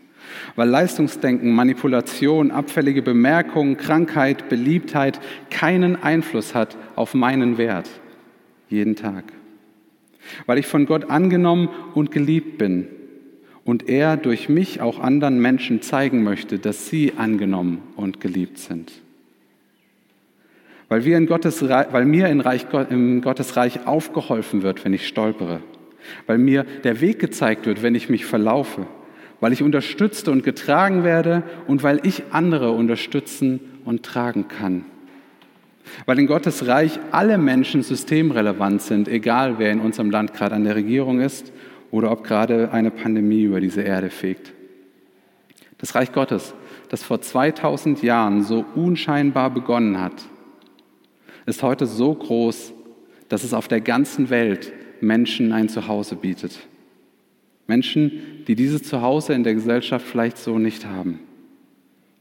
Weil 0.57 0.68
Leistungsdenken, 0.68 1.53
Manipulation, 1.53 2.51
abfällige 2.51 3.03
Bemerkungen, 3.03 3.77
Krankheit, 3.77 4.49
Beliebtheit 4.49 5.21
keinen 5.51 6.03
Einfluss 6.03 6.55
hat 6.55 6.77
auf 6.97 7.14
meinen 7.14 7.59
Wert. 7.59 7.88
Jeden 8.68 8.97
Tag. 8.97 9.25
Weil 10.47 10.59
ich 10.59 10.66
von 10.66 10.87
Gott 10.87 11.11
angenommen 11.11 11.68
und 11.95 12.11
geliebt 12.11 12.59
bin 12.59 12.87
und 13.64 13.88
er 13.88 14.16
durch 14.16 14.49
mich 14.49 14.81
auch 14.81 14.99
anderen 14.99 15.40
Menschen 15.40 15.83
zeigen 15.83 16.23
möchte, 16.23 16.59
dass 16.59 16.88
sie 16.88 17.12
angenommen 17.16 17.83
und 17.97 18.21
geliebt 18.21 18.59
sind. 18.59 18.92
Weil, 20.88 21.05
wir 21.05 21.16
in 21.16 21.27
Gottes, 21.27 21.62
weil 21.66 22.05
mir 22.05 22.29
in, 22.29 22.40
Reich, 22.40 22.66
in 22.90 23.23
Gottes 23.23 23.57
Reich 23.57 23.87
aufgeholfen 23.87 24.62
wird, 24.62 24.85
wenn 24.85 24.92
ich 24.92 25.07
stolpere. 25.07 25.61
Weil 26.27 26.38
mir 26.38 26.64
der 26.85 27.01
Weg 27.01 27.18
gezeigt 27.18 27.66
wird, 27.66 27.83
wenn 27.83 27.95
ich 27.95 28.11
mich 28.11 28.27
verlaufe 28.27 28.87
weil 29.42 29.52
ich 29.52 29.64
unterstützt 29.64 30.28
und 30.28 30.44
getragen 30.44 31.02
werde 31.02 31.42
und 31.66 31.83
weil 31.83 31.98
ich 32.05 32.22
andere 32.31 32.70
unterstützen 32.70 33.59
und 33.85 34.05
tragen 34.05 34.46
kann. 34.46 34.85
Weil 36.07 36.20
in 36.20 36.28
Gottes 36.28 36.68
Reich 36.68 37.00
alle 37.11 37.38
Menschen 37.38 37.83
systemrelevant 37.83 38.83
sind, 38.83 39.09
egal 39.09 39.59
wer 39.59 39.72
in 39.72 39.81
unserem 39.81 40.12
Land 40.12 40.33
gerade 40.33 40.55
an 40.55 40.62
der 40.62 40.76
Regierung 40.76 41.20
ist 41.20 41.52
oder 41.90 42.12
ob 42.12 42.22
gerade 42.22 42.70
eine 42.70 42.92
Pandemie 42.92 43.42
über 43.42 43.61
diese 43.61 43.83
Erde 43.83 44.11
fegt. 44.11 44.52
Das 45.78 45.96
Reich 45.96 46.12
Gottes, 46.12 46.55
das 46.88 47.02
vor 47.02 47.20
2000 47.20 48.00
Jahren 48.05 48.44
so 48.44 48.64
unscheinbar 48.76 49.50
begonnen 49.50 50.00
hat, 50.00 50.22
ist 51.46 51.64
heute 51.64 51.87
so 51.87 52.14
groß, 52.14 52.72
dass 53.28 53.42
es 53.42 53.55
auf 53.55 53.66
der 53.66 53.81
ganzen 53.81 54.31
Welt 54.31 54.72
Menschen 55.00 55.52
ein 55.52 55.68
Zuhause 55.68 56.14
bietet. 56.14 56.61
Menschen, 57.66 58.44
die 58.46 58.55
dieses 58.55 58.83
Zuhause 58.83 59.35
in 59.35 59.44
der 59.44 59.55
Gesellschaft 59.55 60.07
vielleicht 60.07 60.38
so 60.38 60.59
nicht 60.59 60.87
haben. 60.87 61.20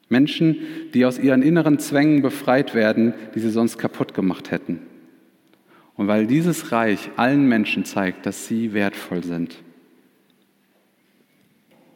Menschen, 0.10 0.58
die 0.94 1.06
aus 1.06 1.18
ihren 1.18 1.42
inneren 1.42 1.80
Zwängen 1.80 2.22
befreit 2.22 2.76
werden, 2.76 3.14
die 3.34 3.40
sie 3.40 3.50
sonst 3.50 3.78
kaputt 3.78 4.14
gemacht 4.14 4.52
hätten. 4.52 4.80
Und 5.96 6.08
weil 6.08 6.28
dieses 6.28 6.72
Reich 6.72 7.10
allen 7.16 7.48
Menschen 7.48 7.86
zeigt, 7.86 8.26
dass 8.26 8.48
sie 8.48 8.74
wertvoll 8.74 9.24
sind. 9.24 9.56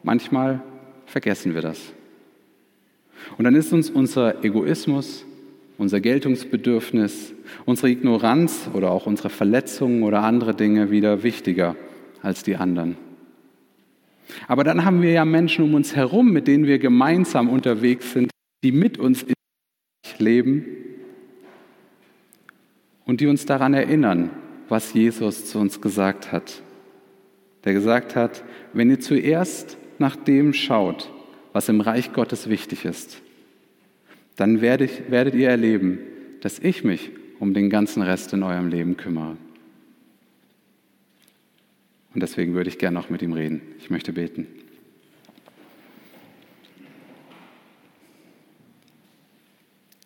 Manchmal 0.02 0.62
vergessen 1.04 1.54
wir 1.54 1.62
das. 1.62 1.92
Und 3.36 3.44
dann 3.44 3.54
ist 3.54 3.72
uns 3.72 3.90
unser 3.90 4.44
Egoismus, 4.44 5.24
unser 5.78 6.00
Geltungsbedürfnis, 6.00 7.34
unsere 7.64 7.90
Ignoranz 7.90 8.70
oder 8.72 8.90
auch 8.92 9.06
unsere 9.06 9.28
Verletzungen 9.28 10.02
oder 10.02 10.22
andere 10.22 10.54
Dinge 10.54 10.90
wieder 10.90 11.22
wichtiger 11.22 11.76
als 12.22 12.42
die 12.42 12.56
anderen. 12.56 12.96
Aber 14.48 14.64
dann 14.64 14.84
haben 14.84 15.02
wir 15.02 15.12
ja 15.12 15.24
Menschen 15.24 15.64
um 15.64 15.74
uns 15.74 15.94
herum, 15.94 16.32
mit 16.32 16.48
denen 16.48 16.66
wir 16.66 16.78
gemeinsam 16.78 17.48
unterwegs 17.48 18.12
sind, 18.12 18.30
die 18.64 18.72
mit 18.72 18.98
uns 18.98 19.24
leben 20.18 20.64
und 23.04 23.20
die 23.20 23.26
uns 23.26 23.46
daran 23.46 23.74
erinnern, 23.74 24.30
was 24.68 24.92
Jesus 24.92 25.46
zu 25.46 25.58
uns 25.58 25.80
gesagt 25.80 26.32
hat. 26.32 26.62
Der 27.64 27.72
gesagt 27.72 28.16
hat, 28.16 28.44
wenn 28.72 28.90
ihr 28.90 29.00
zuerst 29.00 29.76
nach 29.98 30.16
dem 30.16 30.52
schaut, 30.52 31.10
was 31.52 31.68
im 31.68 31.80
Reich 31.80 32.12
Gottes 32.12 32.48
wichtig 32.48 32.84
ist, 32.84 33.22
dann 34.36 34.60
werdet, 34.60 35.10
werdet 35.10 35.34
ihr 35.34 35.48
erleben, 35.48 35.98
dass 36.40 36.58
ich 36.58 36.84
mich 36.84 37.10
um 37.38 37.54
den 37.54 37.70
ganzen 37.70 38.02
Rest 38.02 38.32
in 38.32 38.42
eurem 38.42 38.68
Leben 38.68 38.96
kümmere. 38.96 39.36
Und 42.16 42.22
deswegen 42.22 42.54
würde 42.54 42.70
ich 42.70 42.78
gerne 42.78 42.94
noch 42.94 43.10
mit 43.10 43.20
ihm 43.20 43.34
reden. 43.34 43.60
Ich 43.78 43.90
möchte 43.90 44.14
beten. 44.14 44.46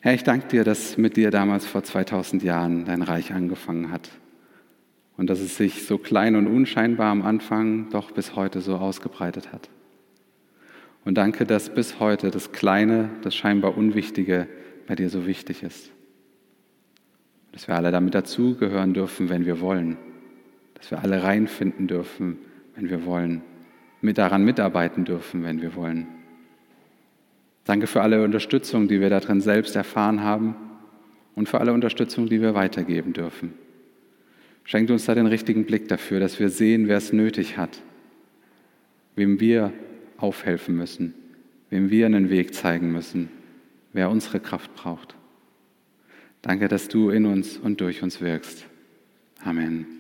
Herr, 0.01 0.15
ich 0.15 0.25
danke 0.25 0.49
dir, 0.49 0.65
dass 0.65 0.99
mit 0.99 1.17
dir 1.17 1.31
damals 1.31 1.67
vor 1.67 1.85
2000 1.85 2.43
Jahren 2.43 2.85
dein 2.85 3.03
Reich 3.03 3.33
angefangen 3.33 3.93
hat 3.93 4.11
und 5.19 5.31
dass 5.31 5.39
es 5.39 5.57
sich 5.57 5.87
so 5.87 5.99
klein 5.99 6.35
und 6.35 6.49
unscheinbar 6.49 7.13
am 7.13 7.23
Anfang 7.23 7.91
doch 7.91 8.11
bis 8.11 8.35
heute 8.35 8.61
so 8.61 8.75
ausgebreitet 8.79 9.53
hat. 9.53 9.71
Und 11.05 11.15
danke, 11.15 11.47
dass 11.47 11.73
bis 11.73 12.01
heute 12.01 12.33
das 12.33 12.51
Kleine, 12.51 13.11
das 13.23 13.37
scheinbar 13.37 13.79
Unwichtige 13.79 14.49
bei 14.89 14.97
dir 14.97 15.11
so 15.11 15.29
wichtig 15.29 15.63
ist. 15.63 15.93
Dass 17.53 17.69
wir 17.69 17.77
alle 17.77 17.93
damit 17.93 18.17
dazugehören 18.17 18.95
dürfen, 18.95 19.29
wenn 19.29 19.47
wir 19.47 19.61
wollen 19.61 19.97
dass 20.81 20.91
wir 20.91 21.03
alle 21.03 21.23
reinfinden 21.23 21.87
dürfen, 21.87 22.39
wenn 22.75 22.89
wir 22.89 23.05
wollen, 23.05 23.43
mit 24.01 24.19
daran 24.19 24.45
mitarbeiten 24.45 25.05
dürfen, 25.05 25.45
wenn 25.45 25.61
wir 25.61 25.75
wollen. 25.75 26.07
Danke 27.65 27.87
für 27.87 28.01
alle 28.01 28.25
Unterstützung, 28.25 28.89
die 28.89 29.01
wir 29.01 29.11
darin 29.11 29.41
selbst 29.41 29.77
erfahren 29.77 30.23
haben 30.23 30.57
und 31.35 31.49
für 31.49 31.61
alle 31.61 31.73
Unterstützung, 31.73 32.29
die 32.29 32.41
wir 32.41 32.55
weitergeben 32.55 33.13
dürfen. 33.13 33.53
Schenkt 34.65 34.91
uns 34.91 35.05
da 35.05 35.15
den 35.15 35.27
richtigen 35.27 35.67
Blick 35.67 35.89
dafür, 35.89 36.21
dass 36.21 36.39
wir 36.39 36.49
sehen, 36.49 36.89
wer 36.89 36.97
es 36.97 37.13
nötig 37.13 37.57
hat, 37.57 37.83
wem 39.17 39.41
wir 39.41 39.73
aufhelfen 40.17 40.77
müssen, 40.77 41.15
wem 41.69 41.91
wir 41.91 42.07
einen 42.07 42.31
Weg 42.31 42.55
zeigen 42.55 42.91
müssen, 42.91 43.29
wer 43.93 44.11
unsere 44.11 44.41
Kraft 44.41 44.75
braucht. 44.75 45.15
Danke, 46.43 46.69
dass 46.69 46.89
du 46.89 47.11
in 47.11 47.27
uns 47.27 47.59
und 47.59 47.81
durch 47.81 48.03
uns 48.03 48.21
wirkst. 48.21 48.67
Amen. 49.45 50.00